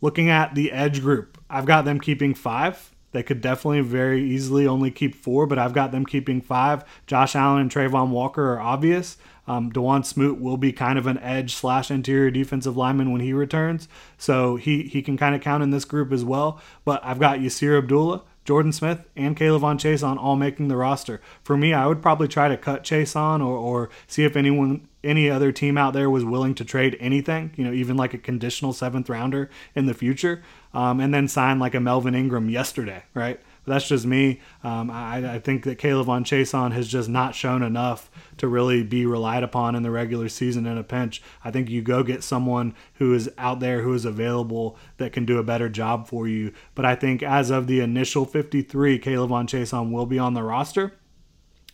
Looking 0.00 0.30
at 0.30 0.54
the 0.54 0.70
edge 0.70 1.00
group, 1.00 1.36
I've 1.50 1.66
got 1.66 1.84
them 1.84 1.98
keeping 1.98 2.32
five. 2.32 2.94
They 3.10 3.24
could 3.24 3.40
definitely 3.40 3.80
very 3.80 4.22
easily 4.22 4.68
only 4.68 4.92
keep 4.92 5.16
four, 5.16 5.46
but 5.46 5.58
I've 5.58 5.74
got 5.74 5.90
them 5.90 6.06
keeping 6.06 6.40
five. 6.40 6.84
Josh 7.08 7.34
Allen 7.34 7.60
and 7.60 7.70
Travon 7.70 8.08
Walker 8.08 8.52
are 8.52 8.60
obvious. 8.60 9.18
Um, 9.46 9.72
Dawuane 9.72 10.06
Smoot 10.06 10.40
will 10.40 10.56
be 10.56 10.72
kind 10.72 10.98
of 10.98 11.06
an 11.06 11.18
edge 11.18 11.54
slash 11.54 11.90
interior 11.90 12.30
defensive 12.30 12.76
lineman 12.76 13.10
when 13.10 13.20
he 13.20 13.32
returns, 13.32 13.88
so 14.16 14.56
he 14.56 14.84
he 14.84 15.02
can 15.02 15.16
kind 15.16 15.34
of 15.34 15.40
count 15.40 15.62
in 15.62 15.70
this 15.70 15.84
group 15.84 16.12
as 16.12 16.24
well. 16.24 16.60
But 16.84 17.04
I've 17.04 17.18
got 17.18 17.40
Yasir 17.40 17.76
Abdullah, 17.76 18.22
Jordan 18.44 18.72
Smith 18.72 19.04
and 19.16 19.36
K'Lavon 19.36 20.02
on 20.02 20.18
all 20.18 20.36
making 20.36 20.68
the 20.68 20.76
roster. 20.76 21.20
For 21.42 21.56
me, 21.56 21.72
I 21.72 21.86
would 21.86 22.02
probably 22.02 22.28
try 22.28 22.48
to 22.48 22.56
cut 22.56 22.82
Chaisson 22.82 23.40
or, 23.40 23.56
or 23.56 23.90
see 24.06 24.24
if 24.24 24.36
anyone 24.36 24.88
any 25.04 25.28
other 25.28 25.50
team 25.50 25.76
out 25.76 25.92
there 25.92 26.08
was 26.08 26.24
willing 26.24 26.54
to 26.54 26.64
trade 26.64 26.96
anything, 27.00 27.52
you 27.56 27.64
know, 27.64 27.72
even 27.72 27.96
like 27.96 28.14
a 28.14 28.18
conditional 28.18 28.72
seventh 28.72 29.08
rounder 29.08 29.50
in 29.74 29.86
the 29.86 29.94
future, 29.94 30.42
um, 30.74 31.00
and 31.00 31.12
then 31.12 31.26
sign 31.26 31.58
like 31.58 31.74
a 31.74 31.80
Melvin 31.80 32.14
Ingram 32.14 32.48
yesterday, 32.48 33.02
right? 33.14 33.40
But 33.64 33.74
that's 33.74 33.88
just 33.88 34.06
me. 34.06 34.40
Um, 34.64 34.90
I, 34.90 35.34
I, 35.34 35.38
think 35.38 35.64
that 35.64 35.78
K'Lavon 35.78 36.24
Chaisson 36.24 36.72
has 36.72 36.88
just 36.88 37.08
not 37.08 37.34
shown 37.34 37.62
enough 37.62 38.10
to 38.38 38.48
really 38.48 38.82
be 38.82 39.06
relied 39.06 39.44
upon 39.44 39.76
in 39.76 39.84
the 39.84 39.90
regular 39.90 40.28
season 40.28 40.66
in 40.66 40.76
a 40.76 40.82
pinch. 40.82 41.22
I 41.44 41.50
think 41.52 41.70
you 41.70 41.80
go 41.80 42.02
get 42.02 42.24
someone 42.24 42.74
who 42.94 43.14
is 43.14 43.30
out 43.38 43.60
there 43.60 43.82
who 43.82 43.94
is 43.94 44.04
available 44.04 44.76
that 44.96 45.12
can 45.12 45.24
do 45.24 45.38
a 45.38 45.44
better 45.44 45.68
job 45.68 46.08
for 46.08 46.26
you. 46.26 46.52
But 46.74 46.84
I 46.84 46.96
think 46.96 47.22
as 47.22 47.50
of 47.50 47.68
the 47.68 47.80
initial 47.80 48.24
53, 48.24 48.98
K'Lavon 48.98 49.46
Chaisson 49.46 49.92
will 49.92 50.06
be 50.06 50.18
on 50.18 50.34
the 50.34 50.42
roster. 50.42 50.94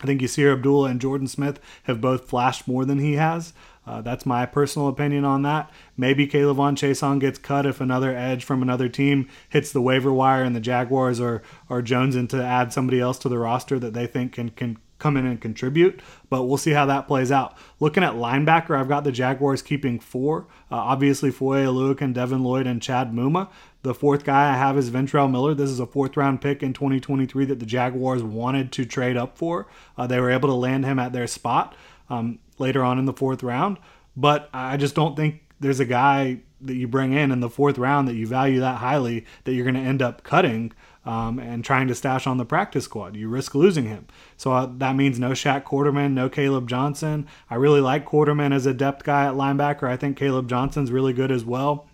I 0.01 0.07
think 0.07 0.21
Yasir 0.21 0.53
Abdullah 0.53 0.91
and 0.91 1.01
Jordan 1.01 1.27
Smith 1.27 1.59
have 1.85 2.01
both 2.01 2.29
flashed 2.29 2.69
more 2.69 2.85
than 2.85 2.99
he 2.99 3.15
has. 3.15 3.53
Uh, 3.89 4.03
that's 4.03 4.27
my 4.27 4.45
personal 4.45 4.87
opinion 4.87 5.25
on 5.25 5.41
that. 5.41 5.71
Maybe 5.97 6.29
K'Lavon 6.29 6.77
Chaisson 6.77 7.19
gets 7.19 7.39
cut 7.39 7.65
if 7.65 7.81
another 7.81 8.15
edge 8.15 8.45
from 8.45 8.61
another 8.61 8.87
team 8.91 9.29
hits 9.49 9.73
the 9.73 9.81
waiver 9.81 10.13
wire 10.13 10.45
and 10.45 10.55
the 10.55 10.61
Jaguars 10.61 11.21
are, 11.21 11.43
are 11.71 11.81
jonesing 11.81 12.29
to 12.29 12.45
add 12.45 12.71
somebody 12.71 13.01
else 13.01 13.17
to 13.21 13.31
the 13.31 13.39
roster 13.39 13.79
that 13.79 13.95
they 13.95 14.07
think 14.07 14.35
can, 14.35 14.51
can 14.51 14.77
come 14.99 15.17
in 15.17 15.25
and 15.25 15.41
contribute. 15.41 16.01
But 16.29 16.43
we'll 16.43 16.59
see 16.59 16.73
how 16.73 16.85
that 16.85 17.07
plays 17.07 17.33
out. 17.33 17.57
Looking 17.81 18.03
at 18.03 18.13
linebacker, 18.13 18.79
I've 18.79 18.89
got 18.89 19.05
the 19.05 19.13
Jaguars 19.13 19.63
keeping 19.63 19.99
four. 19.99 20.49
Uh, 20.71 20.77
obviously, 20.77 21.31
Foye 21.31 21.65
Oluokun, 21.65 22.13
Devin 22.13 22.45
Lloyd, 22.45 22.67
and 22.67 22.83
Chad 22.83 23.13
Muma. 23.13 23.49
The 23.85 23.95
fourth 23.95 24.23
guy 24.23 24.53
I 24.53 24.57
have 24.57 24.77
is 24.77 24.91
Ventrell 24.91 25.31
Miller. 25.31 25.55
This 25.55 25.71
is 25.71 25.81
a 25.81 25.87
fourth 25.87 26.15
round 26.15 26.43
pick 26.43 26.63
in 26.63 26.75
2023 26.75 27.47
that 27.47 27.59
the 27.59 27.65
Jaguars 27.65 28.23
wanted 28.23 28.71
to 28.73 28.85
trade 28.85 29.17
up 29.17 29.39
for. 29.39 29.67
Uh, 29.97 30.07
they 30.07 30.21
were 30.21 30.31
able 30.31 30.51
to 30.51 30.55
land 30.55 30.85
him 30.85 30.99
at 30.99 31.15
their 31.15 31.27
spot 31.27 31.75
um, 32.11 32.39
later 32.59 32.85
on 32.85 32.99
in 32.99 33.05
the 33.05 33.13
fourth 33.13 33.43
round. 33.43 33.79
But 34.17 34.49
I 34.53 34.77
just 34.77 34.95
don't 34.95 35.17
think 35.17 35.43
there's 35.61 35.81
a 35.81 35.85
guy 35.85 36.41
that 36.61 36.75
you 36.75 36.89
bring 36.89 37.13
in 37.13 37.31
in 37.31 37.41
the 37.41 37.51
fourth 37.51 37.79
round 37.79 38.09
that 38.09 38.15
you 38.15 38.27
value 38.27 38.61
that 38.61 38.79
highly 38.79 39.25
that 39.45 39.55
you're 39.55 39.65
going 39.65 39.75
to 39.75 39.81
end 39.81 40.03
up 40.03 40.25
cutting 40.25 40.73
um, 41.05 41.39
and 41.39 41.65
trying 41.65 41.89
to 41.89 41.95
stash 41.95 42.27
on 42.27 42.37
the 42.37 42.45
practice 42.45 42.85
squad. 42.85 43.17
You 43.17 43.29
risk 43.29 43.55
losing 43.55 43.87
him. 43.87 44.07
So 44.37 44.53
uh, 44.53 44.69
that 44.79 44.97
means 44.97 45.19
no 45.19 45.31
Shaq 45.31 45.63
Quarterman, 45.63 46.13
no 46.13 46.29
Caleb 46.29 46.69
Johnson. 46.69 47.27
I 47.49 47.55
really 47.55 47.81
like 47.81 48.07
Quarterman 48.07 48.53
as 48.53 48.67
a 48.67 48.75
depth 48.75 49.05
guy 49.05 49.27
at 49.27 49.35
linebacker. 49.35 49.89
I 49.89 49.97
think 49.97 50.17
Caleb 50.17 50.49
Johnson's 50.49 50.91
really 50.91 51.13
good 51.13 51.31
as 51.31 51.45
well. 51.45 51.89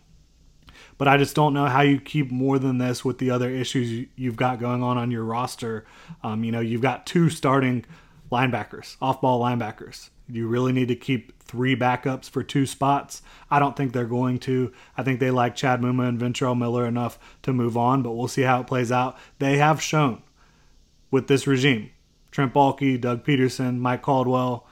But 0.97 1.09
I 1.09 1.17
just 1.17 1.35
don't 1.35 1.55
know 1.55 1.67
how 1.67 1.83
you 1.83 2.01
keep 2.01 2.31
more 2.31 2.59
than 2.59 2.79
this 2.79 3.05
with 3.05 3.19
the 3.19 3.31
other 3.31 3.51
issues 3.51 4.07
you've 4.17 4.37
got 4.37 4.61
going 4.61 4.83
on 4.83 4.97
on 4.97 5.11
your 5.11 5.25
roster. 5.25 5.85
Um, 6.23 6.45
you 6.45 6.53
know, 6.53 6.61
you've 6.61 6.83
got 6.83 7.05
two 7.05 7.31
starting 7.31 7.85
linebackers, 8.31 8.97
off 9.03 9.21
ball 9.21 9.41
linebackers. 9.41 10.11
You 10.29 10.49
really 10.49 10.73
need 10.73 10.89
to 10.89 10.97
keep 10.97 11.43
three 11.43 11.77
backups 11.77 12.31
for 12.31 12.43
two 12.43 12.67
spots. 12.67 13.23
I 13.51 13.59
don't 13.59 13.77
think 13.77 13.93
they're 13.93 14.07
going 14.07 14.39
to. 14.41 14.73
I 14.97 15.03
think 15.03 15.21
they 15.21 15.31
like 15.31 15.55
Chad 15.55 15.81
Muma 15.81 16.09
and 16.09 16.19
Ventrell 16.19 16.59
Miller 16.59 16.87
enough 16.87 17.19
to 17.43 17.53
move 17.53 17.77
on, 17.77 18.03
but 18.03 18.13
we'll 18.13 18.29
see 18.29 18.43
how 18.43 18.61
it 18.61 18.67
plays 18.67 18.91
out. 18.91 19.19
They 19.39 19.59
have 19.59 19.83
shown 19.83 20.23
with 21.11 21.29
this 21.29 21.47
regime, 21.47 21.91
Trent 22.31 22.55
Baalke, 22.55 23.01
Doug 23.01 23.25
Pederson, 23.25 23.79
Mike 23.79 24.03
Caldwell, 24.03 24.67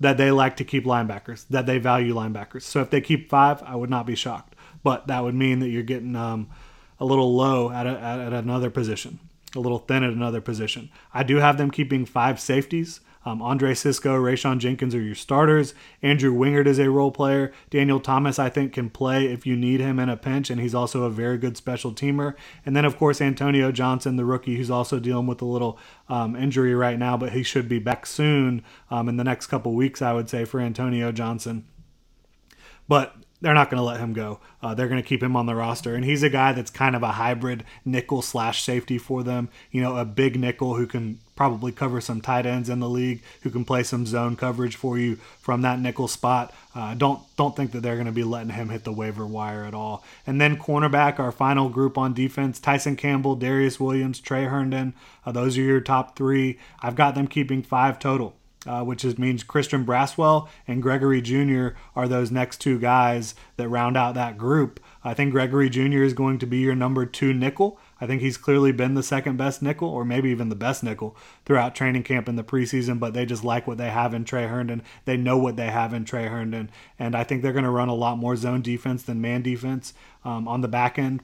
that 0.00 0.16
they 0.16 0.30
like 0.30 0.56
to 0.56 0.64
keep 0.64 0.84
linebackers, 0.84 1.46
that 1.48 1.66
they 1.66 1.78
value 1.78 2.14
linebackers. 2.14 2.62
So 2.62 2.80
if 2.80 2.90
they 2.90 3.00
keep 3.00 3.30
five, 3.30 3.62
I 3.62 3.76
would 3.76 3.90
not 3.90 4.06
be 4.06 4.16
shocked. 4.16 4.56
But 4.82 5.06
that 5.06 5.22
would 5.22 5.34
mean 5.34 5.60
that 5.60 5.68
you're 5.68 5.82
getting 5.82 6.16
um, 6.16 6.50
a 6.98 7.04
little 7.04 7.34
low 7.34 7.70
at, 7.70 7.86
a, 7.86 7.98
at 7.98 8.32
another 8.32 8.70
position, 8.70 9.20
a 9.54 9.60
little 9.60 9.78
thin 9.78 10.02
at 10.02 10.12
another 10.12 10.40
position. 10.40 10.90
I 11.14 11.22
do 11.22 11.36
have 11.36 11.56
them 11.56 11.70
keeping 11.70 12.04
five 12.04 12.40
safeties. 12.40 13.00
Um, 13.24 13.40
Andre 13.40 13.74
Cisco, 13.74 14.16
Rayshawn 14.16 14.58
Jenkins 14.58 14.94
are 14.94 15.00
your 15.00 15.14
starters. 15.14 15.74
Andrew 16.02 16.32
Wingard 16.32 16.66
is 16.66 16.78
a 16.78 16.90
role 16.90 17.10
player. 17.10 17.52
Daniel 17.70 18.00
Thomas, 18.00 18.38
I 18.38 18.50
think, 18.50 18.72
can 18.72 18.90
play 18.90 19.26
if 19.26 19.46
you 19.46 19.56
need 19.56 19.80
him 19.80 19.98
in 19.98 20.08
a 20.08 20.16
pinch, 20.16 20.50
and 20.50 20.60
he's 20.60 20.74
also 20.74 21.04
a 21.04 21.10
very 21.10 21.38
good 21.38 21.56
special 21.56 21.92
teamer. 21.92 22.34
And 22.66 22.76
then, 22.76 22.84
of 22.84 22.98
course, 22.98 23.20
Antonio 23.20 23.72
Johnson, 23.72 24.16
the 24.16 24.24
rookie, 24.24 24.56
who's 24.56 24.70
also 24.70 24.98
dealing 24.98 25.26
with 25.26 25.40
a 25.40 25.46
little 25.46 25.78
um, 26.08 26.36
injury 26.36 26.74
right 26.74 26.98
now, 26.98 27.16
but 27.16 27.32
he 27.32 27.42
should 27.42 27.68
be 27.68 27.78
back 27.78 28.06
soon 28.06 28.62
um, 28.90 29.08
in 29.08 29.16
the 29.16 29.24
next 29.24 29.46
couple 29.46 29.72
weeks, 29.74 30.02
I 30.02 30.12
would 30.12 30.28
say, 30.28 30.44
for 30.44 30.60
Antonio 30.60 31.12
Johnson. 31.12 31.66
But 32.86 33.16
they're 33.44 33.52
not 33.52 33.68
going 33.68 33.78
to 33.78 33.84
let 33.84 34.00
him 34.00 34.14
go. 34.14 34.40
Uh, 34.62 34.72
they're 34.72 34.88
going 34.88 35.02
to 35.02 35.06
keep 35.06 35.22
him 35.22 35.36
on 35.36 35.44
the 35.44 35.54
roster, 35.54 35.94
and 35.94 36.02
he's 36.02 36.22
a 36.22 36.30
guy 36.30 36.52
that's 36.52 36.70
kind 36.70 36.96
of 36.96 37.02
a 37.02 37.12
hybrid 37.12 37.62
nickel 37.84 38.22
slash 38.22 38.62
safety 38.62 38.96
for 38.96 39.22
them. 39.22 39.50
You 39.70 39.82
know, 39.82 39.98
a 39.98 40.06
big 40.06 40.40
nickel 40.40 40.76
who 40.76 40.86
can 40.86 41.18
probably 41.36 41.70
cover 41.70 42.00
some 42.00 42.22
tight 42.22 42.46
ends 42.46 42.70
in 42.70 42.80
the 42.80 42.88
league, 42.88 43.20
who 43.42 43.50
can 43.50 43.66
play 43.66 43.82
some 43.82 44.06
zone 44.06 44.34
coverage 44.34 44.76
for 44.76 44.96
you 44.96 45.16
from 45.42 45.60
that 45.60 45.78
nickel 45.78 46.08
spot. 46.08 46.54
Uh, 46.74 46.94
don't 46.94 47.20
don't 47.36 47.54
think 47.54 47.72
that 47.72 47.80
they're 47.80 47.96
going 47.96 48.06
to 48.06 48.12
be 48.12 48.24
letting 48.24 48.54
him 48.54 48.70
hit 48.70 48.84
the 48.84 48.92
waiver 48.92 49.26
wire 49.26 49.64
at 49.64 49.74
all. 49.74 50.02
And 50.26 50.40
then 50.40 50.56
cornerback, 50.56 51.18
our 51.18 51.30
final 51.30 51.68
group 51.68 51.98
on 51.98 52.14
defense: 52.14 52.58
Tyson 52.58 52.96
Campbell, 52.96 53.36
Darious 53.36 53.78
Williams, 53.78 54.20
Tre 54.20 54.44
Herndon. 54.44 54.94
Uh, 55.26 55.32
those 55.32 55.58
are 55.58 55.62
your 55.62 55.82
top 55.82 56.16
three. 56.16 56.58
I've 56.80 56.96
got 56.96 57.14
them 57.14 57.26
keeping 57.26 57.62
five 57.62 57.98
total 57.98 58.36
uh, 58.66 58.82
which 58.82 59.04
is, 59.04 59.18
means 59.18 59.42
Christian 59.42 59.84
Braswell 59.84 60.48
and 60.66 60.82
Gregory 60.82 61.20
Junior 61.20 61.76
are 61.94 62.08
those 62.08 62.30
next 62.30 62.60
two 62.60 62.78
guys 62.78 63.34
that 63.56 63.68
round 63.68 63.96
out 63.96 64.14
that 64.14 64.38
group. 64.38 64.80
I 65.02 65.14
think 65.14 65.32
Gregory 65.32 65.68
Junior 65.68 66.02
is 66.02 66.14
going 66.14 66.38
to 66.38 66.46
be 66.46 66.58
your 66.58 66.74
number 66.74 67.04
two 67.04 67.34
nickel. 67.34 67.78
I 68.00 68.06
think 68.06 68.22
he's 68.22 68.36
clearly 68.36 68.72
been 68.72 68.94
the 68.94 69.02
second 69.02 69.36
best 69.36 69.62
nickel, 69.62 69.88
or 69.88 70.04
maybe 70.04 70.30
even 70.30 70.48
the 70.48 70.54
best 70.54 70.82
nickel 70.82 71.16
throughout 71.44 71.74
training 71.74 72.02
camp 72.02 72.28
in 72.28 72.36
the 72.36 72.44
preseason. 72.44 72.98
But 72.98 73.14
they 73.14 73.26
just 73.26 73.44
like 73.44 73.66
what 73.66 73.78
they 73.78 73.90
have 73.90 74.14
in 74.14 74.24
Tre 74.24 74.46
Herndon. 74.46 74.82
They 75.04 75.16
know 75.16 75.36
what 75.36 75.56
they 75.56 75.68
have 75.70 75.92
in 75.92 76.04
Tre 76.04 76.26
Herndon, 76.26 76.70
and 76.98 77.14
I 77.14 77.24
think 77.24 77.42
they're 77.42 77.52
going 77.52 77.64
to 77.64 77.70
run 77.70 77.88
a 77.88 77.94
lot 77.94 78.18
more 78.18 78.36
zone 78.36 78.62
defense 78.62 79.02
than 79.02 79.20
man 79.20 79.42
defense 79.42 79.92
um, 80.24 80.48
on 80.48 80.60
the 80.60 80.68
back 80.68 80.98
end. 80.98 81.22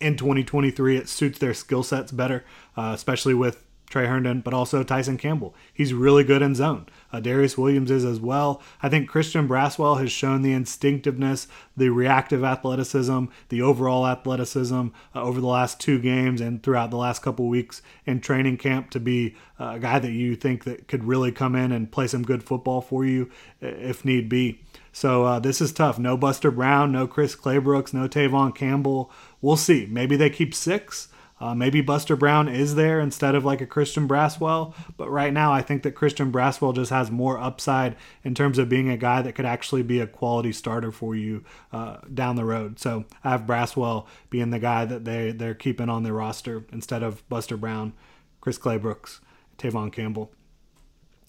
In 0.00 0.16
2023, 0.16 0.96
it 0.96 1.08
suits 1.08 1.38
their 1.38 1.54
skill 1.54 1.82
sets 1.82 2.10
better, 2.10 2.44
uh, 2.76 2.92
especially 2.94 3.34
with 3.34 3.64
Tre 3.92 4.06
Herndon, 4.06 4.40
but 4.40 4.54
also 4.54 4.82
Tyson 4.82 5.18
Campbell. 5.18 5.54
He's 5.70 5.92
really 5.92 6.24
good 6.24 6.40
in 6.40 6.54
zone. 6.54 6.86
Uh, 7.12 7.20
Darious 7.20 7.58
Williams 7.58 7.90
is 7.90 8.06
as 8.06 8.18
well. 8.18 8.62
I 8.82 8.88
think 8.88 9.06
Christian 9.06 9.46
Braswell 9.46 10.00
has 10.00 10.10
shown 10.10 10.40
the 10.40 10.54
instinctiveness, 10.54 11.46
the 11.76 11.90
reactive 11.90 12.42
athleticism, 12.42 13.26
the 13.50 13.60
overall 13.60 14.06
athleticism 14.06 14.88
uh, 15.14 15.22
over 15.22 15.42
the 15.42 15.46
last 15.46 15.78
two 15.78 15.98
games 15.98 16.40
and 16.40 16.62
throughout 16.62 16.90
the 16.90 16.96
last 16.96 17.20
couple 17.20 17.48
weeks 17.48 17.82
in 18.06 18.20
training 18.20 18.56
camp 18.56 18.88
to 18.90 18.98
be 18.98 19.36
uh, 19.60 19.72
a 19.74 19.78
guy 19.78 19.98
that 19.98 20.12
you 20.12 20.36
think 20.36 20.64
that 20.64 20.88
could 20.88 21.04
really 21.04 21.30
come 21.30 21.54
in 21.54 21.70
and 21.70 21.92
play 21.92 22.06
some 22.06 22.22
good 22.22 22.42
football 22.42 22.80
for 22.80 23.04
you 23.04 23.30
if 23.60 24.06
need 24.06 24.26
be. 24.30 24.62
So 24.90 25.24
uh, 25.24 25.38
this 25.38 25.60
is 25.60 25.70
tough. 25.70 25.98
No 25.98 26.16
Buster 26.16 26.50
Brown, 26.50 26.92
no 26.92 27.06
Chris 27.06 27.36
Claybrooks, 27.36 27.92
no 27.92 28.08
Tevaughn 28.08 28.54
Campbell. 28.54 29.10
We'll 29.42 29.56
see. 29.58 29.86
Maybe 29.90 30.16
they 30.16 30.30
keep 30.30 30.54
six. 30.54 31.08
Uh, 31.42 31.56
maybe 31.56 31.80
Buster 31.80 32.14
Brown 32.14 32.46
is 32.46 32.76
there 32.76 33.00
instead 33.00 33.34
of 33.34 33.44
like 33.44 33.60
a 33.60 33.66
Christian 33.66 34.06
Braswell, 34.06 34.74
but 34.96 35.10
right 35.10 35.32
now 35.32 35.52
I 35.52 35.60
think 35.60 35.82
that 35.82 35.90
Christian 35.90 36.30
Braswell 36.30 36.72
just 36.72 36.92
has 36.92 37.10
more 37.10 37.36
upside 37.36 37.96
in 38.22 38.32
terms 38.32 38.58
of 38.58 38.68
being 38.68 38.88
a 38.88 38.96
guy 38.96 39.22
that 39.22 39.32
could 39.32 39.44
actually 39.44 39.82
be 39.82 39.98
a 39.98 40.06
quality 40.06 40.52
starter 40.52 40.92
for 40.92 41.16
you 41.16 41.42
uh, 41.72 41.96
down 42.14 42.36
the 42.36 42.44
road. 42.44 42.78
So 42.78 43.06
I 43.24 43.30
have 43.30 43.40
Braswell 43.40 44.06
being 44.30 44.50
the 44.50 44.60
guy 44.60 44.84
that 44.84 45.04
they 45.04 45.32
they're 45.32 45.52
keeping 45.52 45.88
on 45.88 46.04
their 46.04 46.12
roster 46.12 46.64
instead 46.70 47.02
of 47.02 47.28
Buster 47.28 47.56
Brown, 47.56 47.94
Chris 48.40 48.56
Claybrooks, 48.56 49.18
Tevaughn 49.58 49.92
Campbell. 49.92 50.30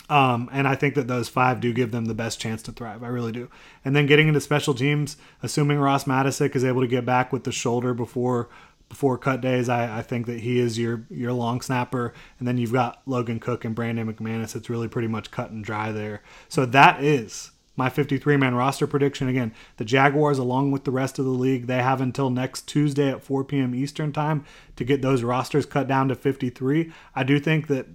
Um, 0.09 0.47
and 0.51 0.67
I 0.67 0.75
think 0.75 0.93
that 0.93 1.07
those 1.07 1.29
five 1.29 1.59
do 1.59 1.73
give 1.73 1.91
them 1.91 2.05
the 2.05 2.13
best 2.13 2.39
chance 2.39 2.61
to 2.63 2.71
thrive. 2.71 3.01
I 3.01 3.07
really 3.07 3.31
do. 3.31 3.49
And 3.83 3.95
then 3.95 4.05
getting 4.05 4.27
into 4.27 4.41
special 4.41 4.75
teams, 4.75 5.17
assuming 5.41 5.79
Ross 5.79 6.03
Matiscik 6.03 6.55
is 6.55 6.63
able 6.63 6.81
to 6.81 6.87
get 6.87 7.05
back 7.05 7.33
with 7.33 7.45
the 7.45 7.51
shoulder 7.51 7.95
before 7.95 8.49
before 8.93 9.17
cut 9.17 9.41
days, 9.41 9.69
I, 9.69 9.97
I 9.97 10.01
think 10.03 10.27
that 10.27 10.41
he 10.41 10.59
is 10.59 10.77
your 10.77 11.03
your 11.09 11.33
long 11.33 11.61
snapper. 11.61 12.13
And 12.37 12.47
then 12.47 12.59
you've 12.59 12.71
got 12.71 13.01
Logan 13.07 13.39
Cooke 13.39 13.65
and 13.65 13.73
Brandon 13.73 14.13
McManus. 14.13 14.55
It's 14.55 14.69
really 14.69 14.87
pretty 14.87 15.07
much 15.07 15.31
cut 15.31 15.49
and 15.49 15.63
dry 15.63 15.91
there. 15.91 16.21
So 16.47 16.63
that 16.67 17.03
is 17.03 17.49
my 17.75 17.89
53 17.89 18.37
man 18.37 18.53
roster 18.53 18.85
prediction. 18.85 19.27
Again, 19.27 19.51
the 19.77 19.83
Jaguars, 19.83 20.37
along 20.37 20.71
with 20.71 20.83
the 20.83 20.91
rest 20.91 21.17
of 21.17 21.25
the 21.25 21.31
league, 21.31 21.65
they 21.65 21.81
have 21.81 22.01
until 22.01 22.29
next 22.29 22.67
Tuesday 22.67 23.09
at 23.09 23.23
4 23.23 23.43
p.m. 23.45 23.73
Eastern 23.73 24.13
time 24.13 24.45
to 24.75 24.83
get 24.83 25.01
those 25.01 25.23
rosters 25.23 25.65
cut 25.65 25.87
down 25.87 26.07
to 26.09 26.15
53. 26.15 26.93
I 27.15 27.23
do 27.23 27.39
think 27.39 27.65
that 27.69 27.87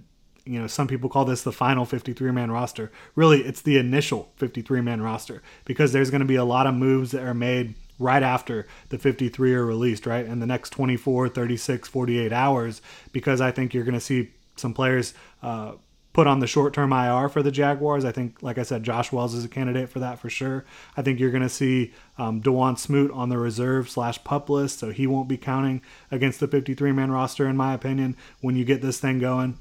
you 0.43 0.59
know, 0.59 0.67
some 0.67 0.87
people 0.87 1.09
call 1.09 1.23
this 1.23 1.43
the 1.43 1.53
final 1.53 1.85
53 1.85 2.31
man 2.31 2.51
roster. 2.51 2.91
Really, 3.15 3.43
it's 3.43 3.61
the 3.61 3.77
initial 3.77 4.33
53 4.35 4.81
man 4.81 5.01
roster 5.01 5.41
because 5.63 5.93
there's 5.93 6.09
going 6.09 6.19
to 6.19 6.25
be 6.27 6.35
a 6.35 6.43
lot 6.43 6.67
of 6.67 6.73
moves 6.73 7.11
that 7.11 7.23
are 7.23 7.33
made 7.33 7.75
right 7.99 8.23
after 8.23 8.65
the 8.87 8.97
53 8.97 9.53
are 9.53 9.65
released, 9.65 10.05
right? 10.05 10.25
In 10.25 10.39
the 10.39 10.47
next 10.47 10.71
24, 10.71 11.29
36, 11.29 11.87
48 11.87 12.33
hours, 12.33 12.81
because 13.11 13.41
I 13.41 13.51
think 13.51 13.73
you're 13.73 13.83
going 13.83 13.93
to 13.93 13.99
see 13.99 14.31
some 14.55 14.73
players 14.73 15.13
uh, 15.43 15.73
put 16.13 16.25
on 16.25 16.39
the 16.39 16.47
short 16.47 16.73
term 16.73 16.91
IR 16.91 17.29
for 17.29 17.43
the 17.43 17.51
Jaguars. 17.51 18.05
I 18.05 18.11
think, 18.11 18.41
like 18.41 18.57
I 18.57 18.63
said, 18.63 18.83
Josh 18.83 19.11
Wells 19.11 19.33
is 19.33 19.45
a 19.45 19.49
candidate 19.49 19.89
for 19.89 19.99
that 19.99 20.19
for 20.19 20.29
sure. 20.29 20.65
I 20.97 21.01
think 21.01 21.19
you're 21.19 21.31
going 21.31 21.43
to 21.43 21.49
see 21.49 21.93
um, 22.17 22.41
Dawuane 22.41 22.79
Smoot 22.79 23.11
on 23.11 23.29
the 23.29 23.37
reserve 23.37 23.89
slash 23.89 24.23
pup 24.23 24.49
list, 24.49 24.79
so 24.79 24.91
he 24.91 25.05
won't 25.05 25.29
be 25.29 25.37
counting 25.37 25.81
against 26.09 26.39
the 26.39 26.47
53 26.47 26.91
man 26.93 27.11
roster, 27.11 27.47
in 27.47 27.57
my 27.57 27.73
opinion, 27.73 28.15
when 28.41 28.55
you 28.55 28.65
get 28.65 28.81
this 28.81 28.99
thing 28.99 29.19
going 29.19 29.57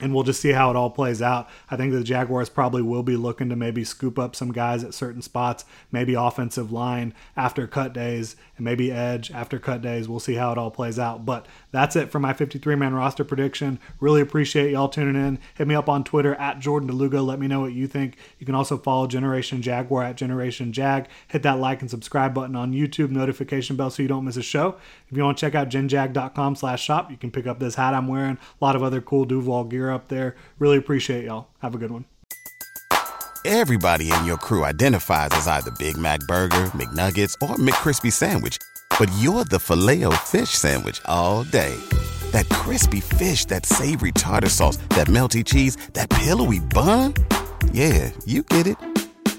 and 0.00 0.14
we'll 0.14 0.24
just 0.24 0.40
see 0.40 0.52
how 0.52 0.70
it 0.70 0.76
all 0.76 0.90
plays 0.90 1.20
out. 1.20 1.48
I 1.70 1.76
think 1.76 1.92
the 1.92 2.04
Jaguars 2.04 2.48
probably 2.48 2.82
will 2.82 3.02
be 3.02 3.16
looking 3.16 3.48
to 3.48 3.56
maybe 3.56 3.84
scoop 3.84 4.18
up 4.18 4.36
some 4.36 4.52
guys 4.52 4.84
at 4.84 4.94
certain 4.94 5.22
spots, 5.22 5.64
maybe 5.90 6.14
offensive 6.14 6.70
line 6.70 7.14
after 7.36 7.66
cut 7.66 7.92
days, 7.92 8.36
and 8.56 8.64
maybe 8.64 8.92
edge 8.92 9.30
after 9.30 9.58
cut 9.58 9.82
days. 9.82 10.08
We'll 10.08 10.20
see 10.20 10.34
how 10.34 10.52
it 10.52 10.58
all 10.58 10.70
plays 10.70 10.98
out. 10.98 11.26
But 11.26 11.46
that's 11.70 11.96
it 11.96 12.10
for 12.10 12.18
my 12.20 12.32
53 12.32 12.76
man 12.76 12.94
roster 12.94 13.24
prediction. 13.24 13.78
Really 14.00 14.20
appreciate 14.20 14.72
y'all 14.72 14.88
tuning 14.88 15.16
in. 15.16 15.38
Hit 15.54 15.66
me 15.66 15.74
up 15.74 15.88
on 15.88 16.04
Twitter 16.04 16.34
at 16.36 16.60
Jordan 16.60 16.88
de 16.88 16.92
Lugo. 16.92 17.22
Let 17.22 17.38
me 17.38 17.48
know 17.48 17.60
what 17.60 17.72
you 17.72 17.86
think. 17.86 18.16
You 18.38 18.46
can 18.46 18.54
also 18.54 18.78
follow 18.78 19.06
Generation 19.06 19.62
Jaguar 19.62 20.04
at 20.04 20.16
Generation 20.16 20.72
Jag. 20.72 21.08
Hit 21.28 21.42
that 21.42 21.58
like 21.58 21.80
and 21.80 21.90
subscribe 21.90 22.34
button 22.34 22.56
on 22.56 22.72
YouTube, 22.72 23.10
notification 23.10 23.76
bell 23.76 23.90
so 23.90 24.02
you 24.02 24.08
don't 24.08 24.24
miss 24.24 24.36
a 24.36 24.42
show. 24.42 24.76
If 25.10 25.16
you 25.16 25.24
want 25.24 25.38
to 25.38 25.40
check 25.40 25.54
out 25.54 25.68
genjag.com 25.68 26.56
slash 26.56 26.82
shop, 26.82 27.10
you 27.10 27.16
can 27.16 27.30
pick 27.30 27.46
up 27.46 27.58
this 27.58 27.74
hat 27.74 27.94
I'm 27.94 28.08
wearing, 28.08 28.38
a 28.60 28.64
lot 28.64 28.76
of 28.76 28.82
other 28.82 29.00
cool 29.00 29.24
Duval 29.24 29.64
gear 29.64 29.87
up 29.90 30.08
there. 30.08 30.36
Really 30.58 30.76
appreciate 30.76 31.24
y'all. 31.24 31.48
Have 31.60 31.74
a 31.74 31.78
good 31.78 31.90
one. 31.90 32.04
Everybody 33.44 34.12
in 34.12 34.24
your 34.26 34.36
crew 34.36 34.64
identifies 34.64 35.30
as 35.32 35.46
either 35.46 35.70
Big 35.78 35.96
Mac 35.96 36.20
Burger, 36.28 36.66
McNuggets, 36.74 37.34
or 37.40 37.56
McCrispy 37.56 38.12
Sandwich. 38.12 38.58
But 38.98 39.10
you're 39.20 39.44
the 39.44 39.58
filet 39.58 40.04
fish 40.26 40.50
Sandwich 40.50 41.00
all 41.06 41.44
day. 41.44 41.74
That 42.32 42.48
crispy 42.50 43.00
fish, 43.00 43.46
that 43.46 43.64
savory 43.64 44.12
tartar 44.12 44.50
sauce, 44.50 44.76
that 44.90 45.06
melty 45.06 45.44
cheese, 45.44 45.76
that 45.94 46.10
pillowy 46.10 46.58
bun. 46.58 47.14
Yeah, 47.72 48.10
you 48.26 48.42
get 48.42 48.66
it. 48.66 48.76